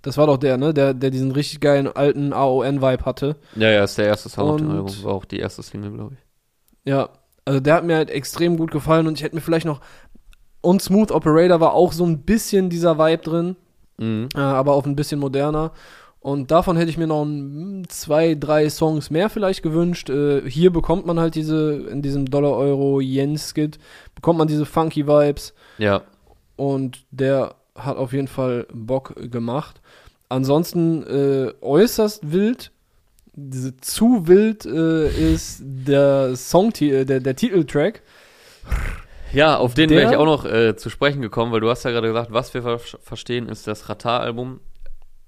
[0.02, 0.74] Das war doch der, ne?
[0.74, 3.36] Der, der diesen richtig geilen alten AON-Vibe hatte.
[3.56, 5.04] Ja, ja, ist der erste Song auf dem Album.
[5.04, 6.20] War auch die erste Single, glaube ich.
[6.90, 7.10] Ja,
[7.44, 9.82] also der hat mir halt extrem gut gefallen und ich hätte mir vielleicht noch.
[10.62, 13.56] Und Smooth Operator war auch so ein bisschen dieser Vibe drin,
[13.98, 14.30] Mhm.
[14.36, 15.72] äh, aber auf ein bisschen moderner.
[16.20, 20.10] Und davon hätte ich mir noch ein, zwei, drei Songs mehr vielleicht gewünscht.
[20.10, 23.80] Äh, hier bekommt man halt diese, in diesem Dollar-Euro-Yen-Skit,
[24.18, 25.54] bekommt man diese funky Vibes.
[25.78, 26.04] Ja,
[26.58, 29.80] und der hat auf jeden Fall Bock gemacht.
[30.28, 32.72] Ansonsten äh, äußerst wild,
[33.34, 38.02] diese zu wild äh, ist der Song, der, der Titeltrack.
[39.32, 41.92] Ja, auf den wäre ich auch noch äh, zu sprechen gekommen, weil du hast ja
[41.92, 44.60] gerade gesagt, was wir ver verstehen, ist das Ratar-Album.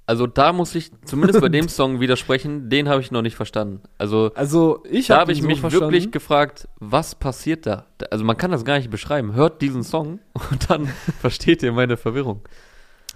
[0.10, 3.82] Also da muss ich zumindest bei dem Song widersprechen, den habe ich noch nicht verstanden.
[3.99, 5.91] Also Also ich da habe ich so mich verstanden.
[5.93, 7.86] wirklich gefragt, was passiert da?
[8.10, 9.36] Also man kann das gar nicht beschreiben.
[9.36, 10.18] Hört diesen Song
[10.49, 10.88] und dann
[11.22, 12.41] versteht ihr meine Verwirrung.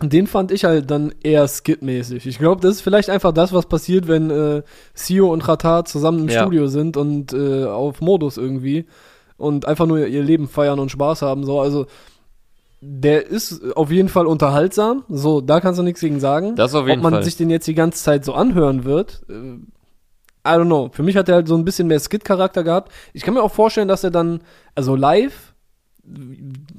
[0.01, 2.27] Den fand ich halt dann eher skitmäßig.
[2.27, 4.61] Ich glaube, das ist vielleicht einfach das, was passiert, wenn äh,
[4.93, 6.41] Sio und Ratar zusammen im Ja.
[6.41, 8.85] Studio sind und äh, auf Modus irgendwie
[9.37, 11.43] und einfach nur ihr Leben feiern und Spaß haben.
[11.43, 11.87] So, also
[12.85, 15.05] der ist auf jeden Fall unterhaltsam.
[15.07, 16.55] So, da kannst du nichts gegen sagen.
[16.55, 17.23] Das auf jeden Ob man Fall.
[17.23, 19.57] sich den jetzt die ganze Zeit so anhören wird, äh,
[20.45, 20.89] I don't know.
[20.91, 22.91] Für mich hat er halt so ein bisschen mehr Skit-Charakter gehabt.
[23.13, 24.41] Ich kann mir auch vorstellen, dass er dann,
[24.75, 25.53] also live,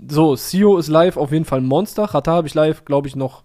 [0.06, 2.08] so, Sio ist live auf jeden Fall ein Monster.
[2.08, 3.44] Chata habe ich live, glaube ich, noch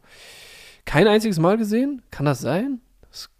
[0.83, 2.01] kein einziges Mal gesehen.
[2.11, 2.81] Kann das sein?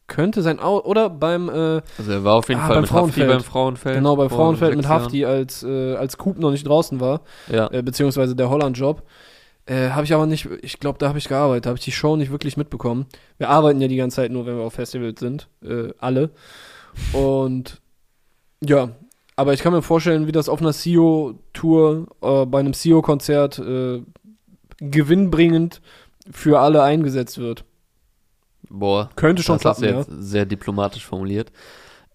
[0.10, 0.60] Könnte sein.
[0.60, 3.30] Oder beim, äh, Also er war auf jeden Ah, Fall beim mit Hafti Frauenfeld.
[3.30, 3.95] beim Frauenfeld.
[3.95, 4.88] genau, bei vor Frauenfeld mit.
[4.89, 7.72] Hafti, als, äh, als Coop noch nicht draußen war, Ja.
[7.72, 9.03] äh, beziehungsweise der Holland-Job.
[9.66, 12.16] Äh, habe ich aber nicht, ich glaube, da habe ich gearbeitet, habe ich die Show
[12.16, 13.05] nicht wirklich mitbekommen.
[13.38, 16.32] Wir arbeiten ja die ganze Zeit nur, wenn wir auf Festivals sind, äh, alle.
[17.14, 17.80] Und
[18.62, 18.89] ja,
[19.36, 24.01] aber ich kann mir vorstellen, wie das auf einer CEO-Tour, äh, bei einem CEO-Konzert äh,
[24.80, 25.82] gewinnbringend
[26.32, 27.64] für alle eingesetzt wird.
[28.70, 29.97] Boah, Könnte schon das klappen, du ja.
[29.97, 31.51] jetzt sehr diplomatisch formuliert.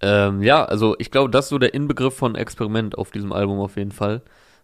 [0.00, 3.58] Ähm, ja, also ich glaube, das ist so der Inbegriff von Experiment auf diesem Album
[3.60, 4.22] auf jeden Fall.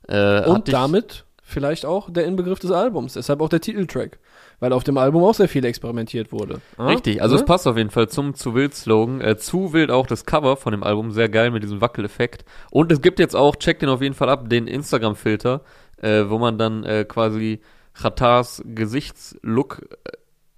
[0.09, 4.19] Äh, Und damit vielleicht auch der Inbegriff des Albums, deshalb auch der Titeltrack.
[4.61, 6.61] Weil auf dem Album auch sehr viel experimentiert wurde.
[6.77, 7.41] Ah, Richtig, also ne?
[7.41, 9.23] es passt auf jeden Fall zum zu wild Slogan.
[9.23, 12.45] Äh, zu wild auch das Cover von dem Album, sehr geil mit diesem Wackeleffekt.
[12.71, 15.63] Und es gibt jetzt auch, checkt den auf jeden Fall ab, den Instagram-Filter,
[16.03, 17.61] äh, wo man dann äh, quasi
[17.95, 20.11] Ratars Gesichtslook äh,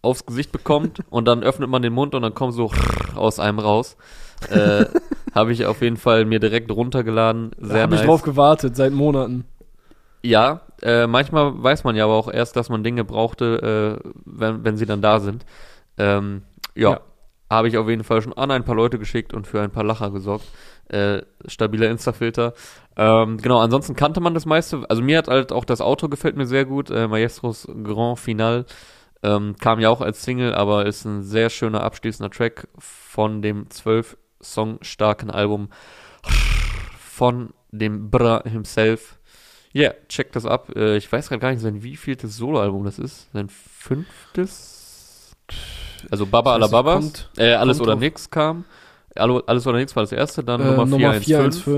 [0.03, 2.71] aufs Gesicht bekommt und dann öffnet man den Mund und dann kommt so
[3.15, 3.97] aus einem raus.
[4.51, 4.87] Äh,
[5.35, 7.53] Habe ich auf jeden Fall mir direkt runtergeladen.
[7.59, 8.01] Da Sehr habe nice.
[8.03, 9.45] ich drauf gewartet, seit Monaten.
[10.23, 14.65] Ja, äh, manchmal weiß man ja aber auch erst, dass man Dinge brauchte, äh, wenn,
[14.65, 15.45] wenn sie dann da sind.
[15.97, 16.43] Ähm,
[16.75, 17.01] ja, Ja.
[17.51, 19.85] habe ich auf jeden Fall schon an ein paar Leute geschickt und für ein paar
[19.85, 20.45] Lacher gesorgt.
[20.89, 22.53] Äh, stabiler Insta-Filter.
[22.97, 24.85] Ähm, genau, ansonsten kannte man das meiste.
[24.89, 26.91] Also mir hat halt auch das Auto gefällt mir sehr gut.
[26.91, 28.67] Äh, Maestros Grand Final
[29.23, 33.71] ähm, kam ja auch als Single, aber ist ein sehr schöner abschließender Track von dem
[33.71, 35.69] zwölf Song starken Album
[36.99, 39.19] von dem Bra himself.
[39.73, 40.71] Ja, yeah, check das ab.
[40.77, 43.29] Äh, ich weiß gerade gar nicht, sein wievieltes Soloalbum das ist.
[43.33, 45.35] Sein fünftes?
[46.11, 47.05] Also Baba Ich weiß Ala nicht, Babas.
[47.05, 48.65] kommt- äh, alles oder auf- nix kam.
[49.15, 51.27] Alles oder nichts war das erste, dann Äh, Nummer Nummer 415,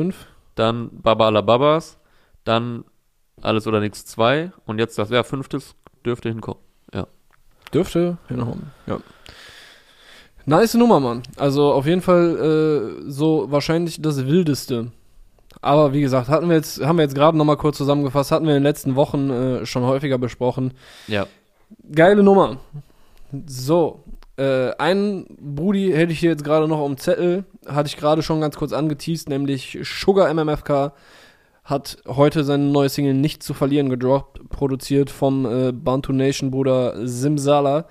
[0.08, 0.14] 415.
[0.54, 1.98] dann Baba Ala Babas,
[2.44, 2.84] dann
[3.42, 5.74] Alles oder nichts 2 und jetzt das, ja, fünftes
[6.06, 6.60] dürfte hinkommen.
[7.74, 8.98] Dürfte hinhauen, ja.
[10.46, 11.22] Nice Nummer, Mann.
[11.36, 14.90] Also auf jeden Fall äh, so wahrscheinlich das Wildeste.
[15.62, 18.54] Aber wie gesagt, hatten wir jetzt, haben wir jetzt gerade nochmal kurz zusammengefasst, hatten wir
[18.54, 20.74] in den letzten Wochen äh, schon häufiger besprochen.
[21.06, 21.26] Ja.
[21.90, 22.58] Geile Nummer.
[23.46, 24.04] So,
[24.36, 28.40] äh, einen Brudi hätte ich hier jetzt gerade noch am Zettel, hatte ich gerade schon
[28.40, 30.92] ganz kurz angeteased, nämlich Sugar MMFK
[31.64, 37.06] hat heute seine neue Single Nicht zu verlieren gedroppt, produziert vom äh, Bantu Nation Bruder
[37.06, 37.86] Simsala,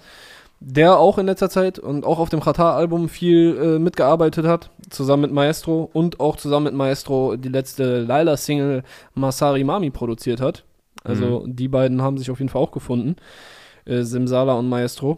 [0.60, 5.24] der auch in letzter Zeit und auch auf dem Qatar-Album viel äh, mitgearbeitet hat, zusammen
[5.24, 8.84] mit Maestro und auch zusammen mit Maestro die letzte Laila-Single
[9.16, 10.64] Masari Mami produziert hat.
[11.04, 13.18] Also die beiden haben sich auf jeden Fall auch gefunden,
[13.86, 15.18] äh, Simsala und Maestro.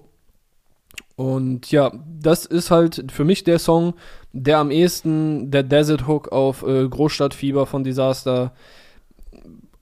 [1.15, 3.93] Und ja, das ist halt für mich der Song,
[4.33, 8.53] der am ehesten der Desert Hook auf äh, Großstadtfieber von Disaster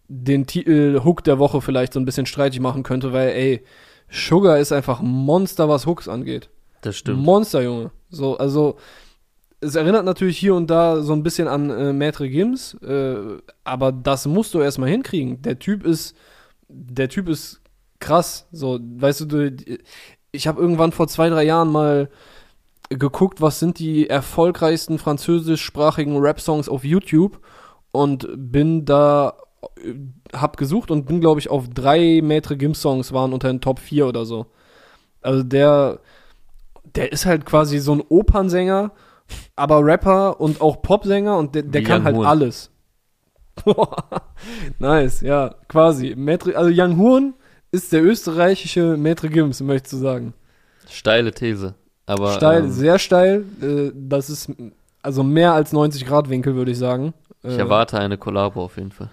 [0.08, 3.64] den Titel Hook der Woche vielleicht so ein bisschen streitig machen könnte, weil ey,
[4.10, 6.50] Sugar ist einfach ein Monster, was Hooks angeht.
[6.82, 7.24] Das stimmt.
[7.24, 7.92] Monster, Junge.
[8.10, 8.78] So, also
[9.60, 13.16] es erinnert natürlich hier und da so ein bisschen an äh, Maitre Gims, äh,
[13.64, 15.42] aber das musst du erstmal hinkriegen.
[15.42, 16.16] Der Typ ist,
[16.68, 17.62] der Typ ist
[18.00, 18.48] krass.
[18.52, 19.78] So, weißt du, du
[20.34, 22.10] ich habe irgendwann vor zwei, drei Jahren mal
[22.90, 27.40] geguckt, was sind die erfolgreichsten französischsprachigen Rap-Songs auf YouTube
[27.92, 29.36] und bin da,
[29.78, 29.94] äh,
[30.34, 34.08] hab gesucht und bin, glaube ich, auf drei Maitre Gims-Songs waren unter den Top 4
[34.08, 34.48] oder so.
[35.22, 36.00] Also der,
[36.96, 38.92] der ist halt quasi so ein Opernsänger,
[39.56, 42.26] aber Rapper und auch Popsänger und der, der Wie kann halt Horn.
[42.26, 42.72] alles.
[44.80, 46.16] nice, ja, quasi.
[46.18, 47.34] Maitre, also Young Horn
[47.74, 50.34] ist der österreichische Maitre Gims, möchtest du sagen.
[50.88, 51.74] Steile These.
[52.06, 53.46] Aber steil, ähm, sehr steil.
[53.62, 54.52] Äh, das ist
[55.02, 57.14] also mehr als 90 Grad Winkel, würde ich sagen.
[57.42, 59.10] ich Äh, erwarte eine Kollabo auf jeden Fall.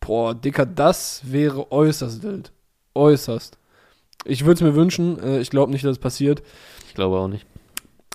[0.00, 2.50] Boah, Dicker, das wäre äußerst wild.
[2.94, 3.56] Äußerst.
[4.24, 5.22] Ich würde es mir wünschen.
[5.22, 6.42] Äh, ich glaube nicht, dass es passiert.
[6.88, 7.46] Ich glaube auch nicht.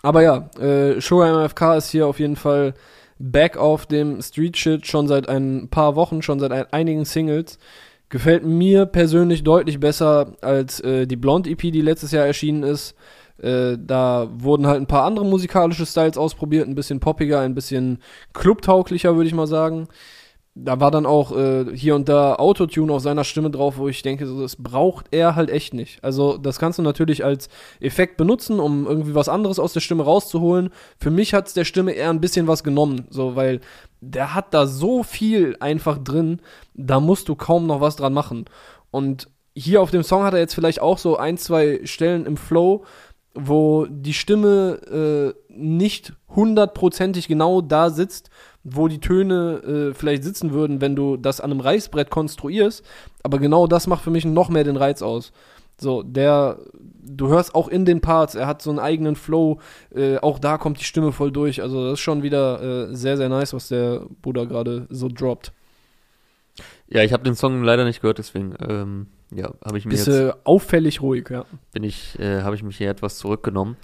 [0.02, 2.74] Aber ja, äh, Sugar MFK ist hier auf jeden Fall
[3.20, 7.58] back auf dem Street Shit schon seit ein paar Wochen, schon seit ein, einigen Singles.
[8.10, 12.96] Gefällt mir persönlich deutlich besser als äh, die Blonde EP, die letztes Jahr erschienen ist.
[13.42, 18.00] Äh, da wurden halt ein paar andere musikalische Styles ausprobiert, ein bisschen poppiger, ein bisschen
[18.34, 19.88] clubtauglicher, würde ich mal sagen.
[20.58, 24.02] Da war dann auch äh, hier und da Autotune auf seiner Stimme drauf, wo ich
[24.04, 26.02] denke, so, das braucht er halt echt nicht.
[26.02, 27.50] Also das kannst du natürlich als
[27.82, 30.70] Effekt benutzen, um irgendwie was anderes aus der Stimme rauszuholen.
[30.98, 33.60] Für mich hat's der Stimme eher ein bisschen was genommen, so weil
[34.00, 36.40] der hat da so viel einfach drin,
[36.74, 38.46] da musst du kaum noch was dran machen.
[38.92, 42.38] Und hier auf dem Song hat er jetzt vielleicht auch so ein, zwei Stellen im
[42.38, 42.86] Flow,
[43.34, 48.30] wo die Stimme äh, nicht hundertprozentig genau da sitzt,
[48.66, 49.62] wo die Töne
[49.92, 52.84] äh, vielleicht sitzen würden, wenn du das an einem Reißbrett konstruierst.
[53.24, 55.32] Aber genau das macht für mich noch mehr den Reiz aus.
[55.80, 56.58] So, der,
[57.04, 59.60] du hörst auch in den Parts, er hat so einen eigenen Flow,
[59.94, 61.62] äh, auch da kommt die Stimme voll durch.
[61.62, 65.52] Also das ist schon wieder äh, sehr, sehr nice, was der Bruder gerade so droppt.
[66.88, 70.08] Ja, ich habe den Song leider nicht gehört, deswegen ähm, ja, habe ich mir Bist
[70.08, 71.46] jetzt äh, auffällig ruhig, ja.
[71.72, 73.76] bin ich äh, habe ich mich hier etwas zurückgenommen.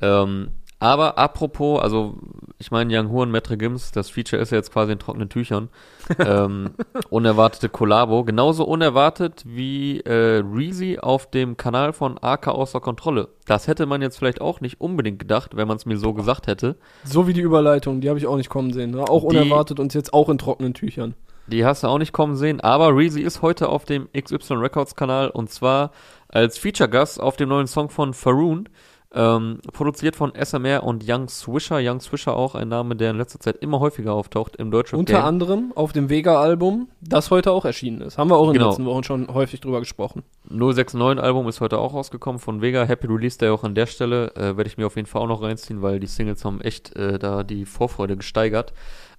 [0.00, 0.48] Ähm,
[0.80, 2.14] aber apropos, also
[2.58, 5.68] ich meine Young Horn, Metre Gims, das Feature ist ja jetzt quasi in trockenen Tüchern.
[6.18, 6.70] ähm,
[7.10, 13.28] unerwartete Kollabo, genauso unerwartet wie äh, Reezy auf dem Kanal von AK außer Kontrolle.
[13.46, 16.46] Das hätte man jetzt vielleicht auch nicht unbedingt gedacht, wenn man es mir so gesagt
[16.48, 16.76] hätte.
[17.04, 18.90] So wie die Überleitung, die habe ich auch nicht kommen sehen.
[18.90, 19.02] Ne?
[19.02, 21.14] Auch Die- unerwartet und jetzt auch in trockenen Tüchern.
[21.46, 24.94] Die hast du auch nicht kommen sehen, aber Reezy ist heute auf dem XY Records
[24.94, 25.90] Kanal und zwar
[26.28, 28.68] als Feature-Gast auf dem neuen Song von Faroon.
[29.12, 31.80] Ähm, produziert von SMR und Young Swisher.
[31.82, 35.24] Young Swisher auch ein Name, der in letzter Zeit immer häufiger auftaucht im Deutschrap Unter
[35.24, 38.18] anderem auf dem Vega-Album, das heute auch erschienen ist.
[38.18, 38.68] Haben wir auch in den Genau.
[38.68, 40.22] letzten Wochen schon häufig drüber gesprochen.
[40.48, 42.84] 069 Album ist heute auch rausgekommen von Vega.
[42.84, 44.32] Happy Release Day auch an der Stelle.
[44.36, 46.94] Äh, Werde ich mir auf jeden Fall auch noch reinziehen, weil die Singles haben echt
[46.94, 48.72] äh, da die Vorfreude gesteigert.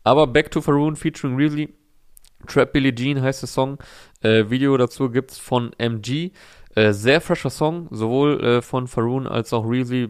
[0.05, 1.67] Aber Back to Faroon featuring Reezy.
[2.47, 3.77] Trap Billie Jean heißt der Song.
[4.21, 6.31] Äh, Video dazu gibt's von MG.
[6.75, 10.09] Äh, sehr fresher Song, sowohl äh, von Faroon als auch Reezy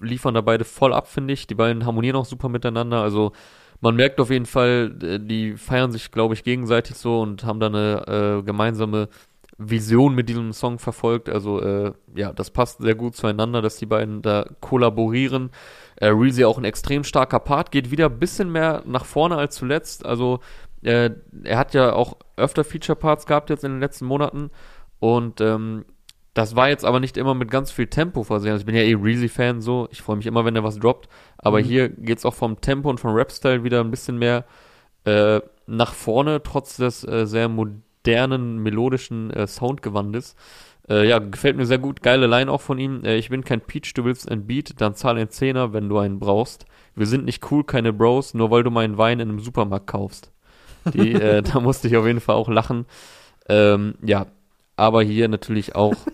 [0.00, 1.46] liefern da beide voll ab, finde ich.
[1.46, 3.02] Die beiden harmonieren auch super miteinander.
[3.02, 3.32] Also
[3.80, 7.66] man merkt auf jeden Fall, die feiern sich, glaube ich, gegenseitig so und haben da
[7.66, 9.08] eine äh, gemeinsame
[9.58, 11.28] Vision mit diesem Song verfolgt.
[11.28, 15.50] Also äh, ja, das passt sehr gut zueinander, dass die beiden da kollaborieren.
[15.96, 19.56] Äh, Reezy auch ein extrem starker Part, geht wieder ein bisschen mehr nach vorne als
[19.56, 20.06] zuletzt.
[20.06, 20.40] Also
[20.82, 21.10] äh,
[21.44, 24.50] er hat ja auch öfter Feature-Parts gehabt jetzt in den letzten Monaten
[25.00, 25.84] und ähm,
[26.34, 28.52] das war jetzt aber nicht immer mit ganz viel Tempo versehen.
[28.52, 29.88] Also ich bin ja eh Reezy-Fan so.
[29.90, 31.08] Ich freue mich immer, wenn er was droppt.
[31.38, 31.64] Aber Mhm.
[31.64, 34.44] hier geht's auch vom Tempo und vom Rap-Style wieder ein bisschen mehr
[35.04, 40.36] äh, nach vorne, trotz des äh, sehr modernen, melodischen äh, Soundgewandes.
[40.88, 42.02] Äh, ja, gefällt mir sehr gut.
[42.02, 43.02] Geile Line auch von ihm.
[43.04, 45.98] Äh, ich bin kein Peach, du willst ein Beat, dann zahl ein Zehner, wenn du
[45.98, 46.64] einen brauchst.
[46.94, 50.30] Wir sind nicht cool, keine Bros, nur weil du meinen Wein in einem Supermarkt kaufst.
[50.84, 52.86] Die, äh, da musste ich auf jeden Fall auch lachen.
[53.48, 54.26] Ähm, ja,
[54.80, 55.94] aber hier natürlich auch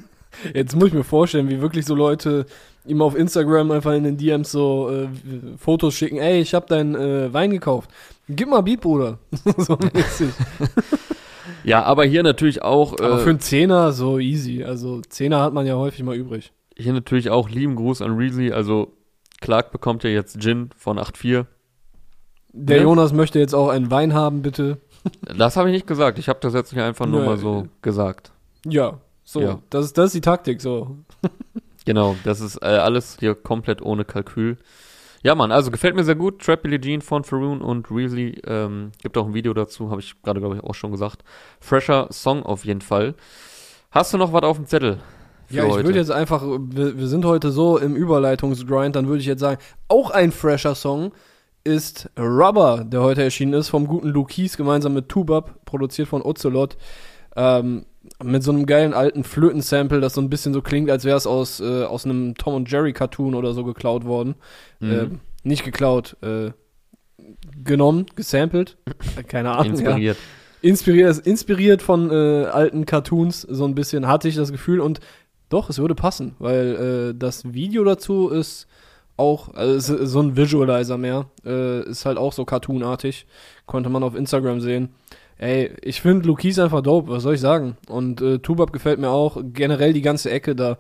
[0.55, 2.47] Jetzt muss ich mir vorstellen, wie wirklich so Leute
[2.85, 5.09] ihm auf Instagram einfach in den DMs so äh,
[5.59, 6.19] Fotos schicken.
[6.19, 7.91] Ey, ich hab deinen äh, Wein gekauft.
[8.29, 9.19] Gib mal Beat, Bruder.
[9.57, 10.31] so mäßig.
[11.63, 14.63] Ja, aber hier natürlich auch, Aber für äh, einen Zehner so easy.
[14.63, 16.53] Also Zehner hat man ja häufig mal übrig.
[16.77, 18.53] hier natürlich auch lieben Gruß an Reezy.
[18.53, 18.93] Also
[19.41, 21.47] Clark bekommt ja jetzt Gin von 8.4.
[22.53, 22.83] Der Ja.
[22.85, 24.79] Jonas möchte jetzt auch einen Wein haben, bitte.
[25.37, 26.19] Das habe ich nicht gesagt.
[26.21, 27.27] Ich habe das jetzt hier einfach nur Nö.
[27.27, 28.33] mal so gesagt.
[28.69, 29.41] Ja, so.
[29.41, 29.63] Ja.
[29.71, 30.97] Das, ist, das ist die Taktik, so.
[31.87, 34.59] Genau, das ist äh, alles hier komplett ohne Kalkül.
[35.23, 36.43] Ja, Mann, also gefällt mir sehr gut.
[36.43, 38.43] Trap Billie Jean von Faroon und Reezy.
[38.45, 41.23] Ähm, gibt auch ein Video dazu, habe ich gerade, glaube ich, auch schon gesagt.
[41.61, 43.15] Fresher Song auf jeden Fall.
[43.93, 44.99] Hast du noch was auf dem Zettel?
[45.49, 49.27] Ja, ich würde jetzt einfach, wir, wir sind heute so im Überleitungsgrind, dann würde ich
[49.27, 51.13] jetzt sagen, auch ein fresher Song
[51.63, 56.77] ist Rubber, der heute erschienen ist, vom guten Lukis gemeinsam mit Tubab, produziert von Ocelot.
[57.37, 57.87] Ähm,
[58.23, 61.27] mit so einem geilen alten Flöten-Sample, das so ein bisschen so klingt, als wäre es
[61.27, 64.35] aus, äh, aus einem Tom und Jerry Cartoon oder so geklaut worden.
[64.81, 64.93] Mhm.
[64.93, 66.51] Ähm, nicht geklaut, äh,
[67.63, 68.77] genommen, gesampelt.
[69.17, 69.77] Äh, Keine Ahnung.
[69.77, 69.91] Ja.
[69.91, 70.17] Inspiriert.
[70.63, 75.01] Inspiriert, inspiriert von äh, alten Cartoons, so ein bisschen hatte ich das Gefühl und
[75.49, 78.67] doch, es würde passen, weil äh, das Video dazu ist
[79.17, 83.27] auch, also ist so ein Visualizer mehr, äh, ist halt auch so cartoonartig,
[83.67, 84.91] konnte man auf Instagram sehen.
[85.39, 87.77] Ey, ich finde Lukis einfach dope, was soll ich sagen?
[87.89, 90.79] Und äh, Tubab gefällt mir auch, generell die ganze Ecke da.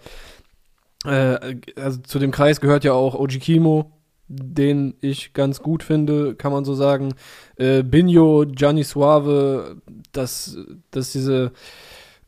[1.05, 3.93] Äh, also zu dem Kreis gehört ja auch Oji Kimo,
[4.29, 7.15] den ich ganz gut finde, kann man so sagen.
[7.57, 9.77] Äh, Binho, Gianni Suave,
[10.13, 10.57] das,
[10.91, 11.53] das diese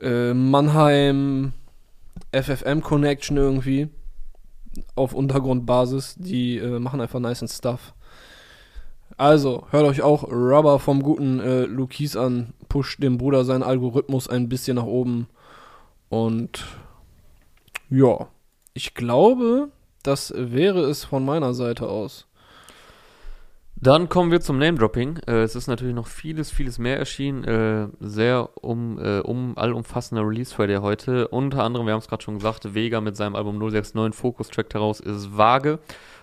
[0.00, 1.54] äh, Mannheim
[2.32, 3.88] FFM Connection irgendwie
[4.94, 7.94] auf Untergrundbasis, die äh, machen einfach nice Stuff.
[9.18, 14.28] Also, hört euch auch Rubber vom guten äh, Lukis an, pusht dem Bruder seinen Algorithmus
[14.28, 15.26] ein bisschen nach oben.
[16.08, 16.64] Und
[17.90, 18.28] ja,
[18.74, 19.70] ich glaube,
[20.04, 22.28] das wäre es von meiner Seite aus.
[23.74, 25.18] Dann kommen wir zum Name-Dropping.
[25.26, 27.42] Äh, es ist natürlich noch vieles, vieles mehr erschienen.
[27.44, 31.26] Äh, sehr um, äh, um allumfassender Release Friday heute.
[31.28, 35.00] Unter anderem, wir haben es gerade schon gesagt, Vega mit seinem Album 069 Focus-Track heraus
[35.00, 35.80] ist vage.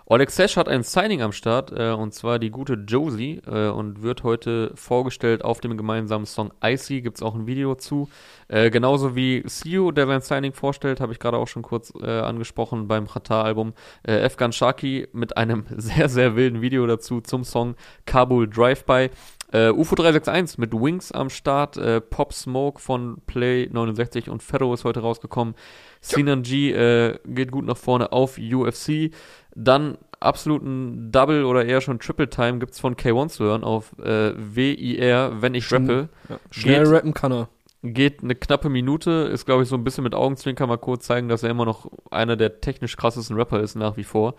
[0.07, 4.03] Oleg Sesh hat ein Signing am Start, äh, und zwar die gute Josie, äh, und
[4.03, 7.01] wird heute vorgestellt auf dem gemeinsamen Song Icy.
[7.01, 8.07] Gibt es auch ein Video zu.
[8.47, 12.19] Äh, genauso wie Sio, der sein Signing vorstellt, habe ich gerade auch schon kurz äh,
[12.19, 13.73] angesprochen beim Qatar-Album.
[14.03, 17.73] Äh, Efgan Shaki mit einem sehr, sehr wilden Video dazu zum Song
[18.05, 19.09] Kabul Drive-By.
[19.55, 21.77] Äh, UFO 361 mit Wings am Start.
[21.77, 25.55] Äh, Pop Smoke von Play 69 und Ferro ist heute rausgekommen.
[26.01, 29.11] Sinan G äh, geht gut nach vorne auf UFC.
[29.55, 34.33] Dann absoluten Double oder eher schon Triple Time gibt's von K1 zu hören auf äh,
[34.35, 36.09] WIR, wenn ich rappe.
[36.27, 37.49] Ja, schnell Geht- rappen kann er.
[37.81, 41.29] Geht eine knappe Minute, ist glaube ich so ein bisschen mit Augenzwinkern mal kurz zeigen,
[41.29, 44.33] dass er immer noch einer der technisch krassesten Rapper ist nach wie vor.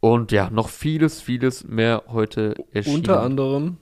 [0.00, 2.96] Und ja, noch vieles, vieles mehr heute erschienen.
[2.96, 3.76] Unter anderem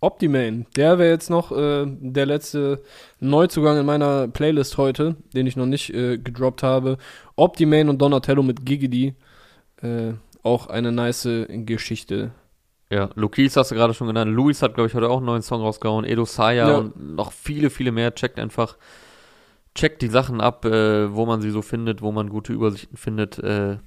[0.00, 0.66] Optimane.
[0.76, 2.82] Der wäre jetzt noch äh, der letzte
[3.20, 6.96] Neuzugang in meiner Playlist heute, den ich noch nicht äh, gedroppt habe.
[7.36, 9.14] Optimane und Donatello mit Giggity.
[9.82, 12.30] Äh, auch eine nice Geschichte.
[12.90, 14.32] Ja, Lukis hast du gerade schon genannt.
[14.34, 16.04] Luis hat, glaube ich, heute auch einen neuen Song rausgehauen.
[16.04, 16.78] Edo Saya Ja.
[16.78, 18.14] und noch viele, viele mehr.
[18.14, 18.76] Checkt einfach
[19.74, 23.38] checkt die Sachen ab, äh, wo man sie so findet, wo man gute Übersichten findet.
[23.38, 23.78] Äh,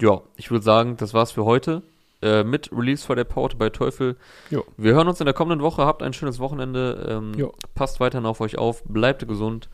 [0.00, 1.82] ja, ich würde sagen, das war's für heute.
[2.20, 4.16] Äh, mit Release for der Port bei Teufel.
[4.50, 4.64] Jo.
[4.76, 5.86] Wir hören uns in der kommenden Woche.
[5.86, 7.06] Habt ein schönes Wochenende.
[7.08, 8.82] Ähm, passt weiterhin auf euch auf.
[8.84, 9.68] Bleibt gesund.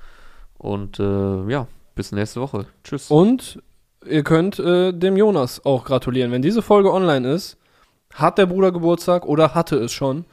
[0.59, 2.67] Und äh, ja, bis nächste Woche.
[2.83, 3.11] Tschüss.
[3.11, 3.63] Und
[4.07, 6.33] ihr könnt äh, dem Jonas auch gratulieren.
[6.33, 7.57] Wenn diese Folge online ist,
[8.13, 10.27] hat der Bruder Geburtstag oder hatte es schon.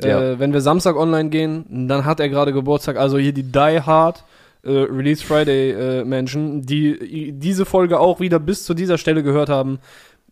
[0.00, 0.20] Ja.
[0.20, 2.96] Äh, wenn wir Samstag online gehen, dann hat er gerade Geburtstag.
[2.96, 4.24] Also hier die Die Hard
[4.62, 9.48] äh, Release Friday äh, Menschen, die diese Folge auch wieder bis zu dieser Stelle gehört
[9.48, 9.78] haben,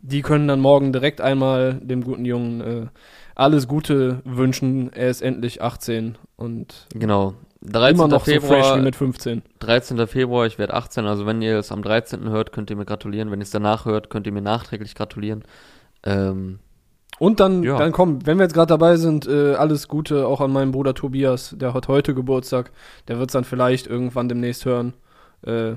[0.06, 2.86] die können dann morgen direkt einmal dem guten Jungen äh,
[3.34, 4.92] alles Gute wünschen.
[4.92, 7.34] Er ist endlich 18 und Genau.
[7.62, 7.94] 13.
[7.96, 9.42] immer noch so fresh Februar, mit 15.
[9.60, 10.06] 13.
[10.06, 12.28] Februar, ich werde 18, also wenn ihr es am 13.
[12.28, 13.30] hört, könnt ihr mir gratulieren.
[13.30, 15.42] Wenn ihr es danach hört, könnt ihr mir nachträglich gratulieren.
[16.04, 16.58] Ähm,
[17.18, 17.78] Und dann, Ja.
[17.78, 20.92] dann komm, wenn wir jetzt gerade dabei sind, äh, alles Gute auch an meinen Bruder
[20.94, 22.72] Tobias, der hat heute Geburtstag.
[23.08, 24.92] Der wird es dann vielleicht irgendwann demnächst hören.
[25.46, 25.74] Äh,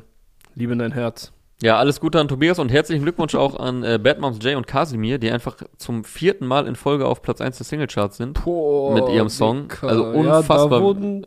[0.55, 1.32] liebe in dein Herz.
[1.61, 4.67] Ja, alles Gute an Tobias und herzlichen Glückwunsch auch an äh, Bad Moms Jay und
[4.67, 8.43] Casimir, die einfach zum vierten Mal in Folge auf Platz 1 der Singlecharts sind.
[8.43, 9.71] Boah, Mit ihrem Song.
[9.81, 10.69] Also Ja, unfassbar.
[10.69, 11.25] da wurden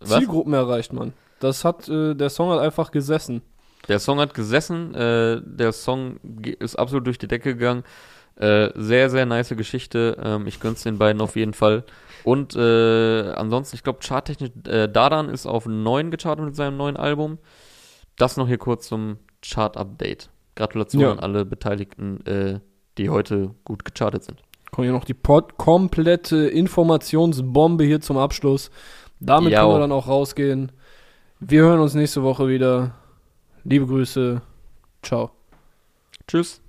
[0.00, 0.18] Was?
[0.18, 1.12] Zielgruppen erreicht, Mann.
[1.40, 3.42] Das hat, äh, der Song hat einfach gesessen.
[3.88, 6.18] Der Song hat gesessen, äh, der Song
[6.58, 7.84] ist absolut durch die Decke gegangen.
[8.36, 10.16] Äh, sehr, sehr nice Geschichte.
[10.22, 11.84] Ähm, ich gönn's den beiden auf jeden Fall.
[12.24, 16.96] Und äh, ansonsten, ich glaube, charttechnisch, äh, Dadan ist auf 9 gechartet mit seinem neuen
[16.96, 17.38] Album.
[18.16, 20.30] Das noch hier kurz zum Chart-Update.
[20.56, 21.12] Gratulation Ja.
[21.12, 22.60] an alle Beteiligten, äh,
[22.98, 24.42] die heute gut gechartet sind.
[24.70, 28.70] Kommt hier noch die Pod komplette Informationsbombe hier zum Abschluss.
[29.20, 29.60] Damit Ja.
[29.62, 30.72] können wir dann auch rausgehen.
[31.40, 32.94] Wir hören uns nächste Woche wieder.
[33.64, 34.42] Liebe Grüße.
[35.02, 35.30] Ciao.
[36.26, 36.60] Tschüss.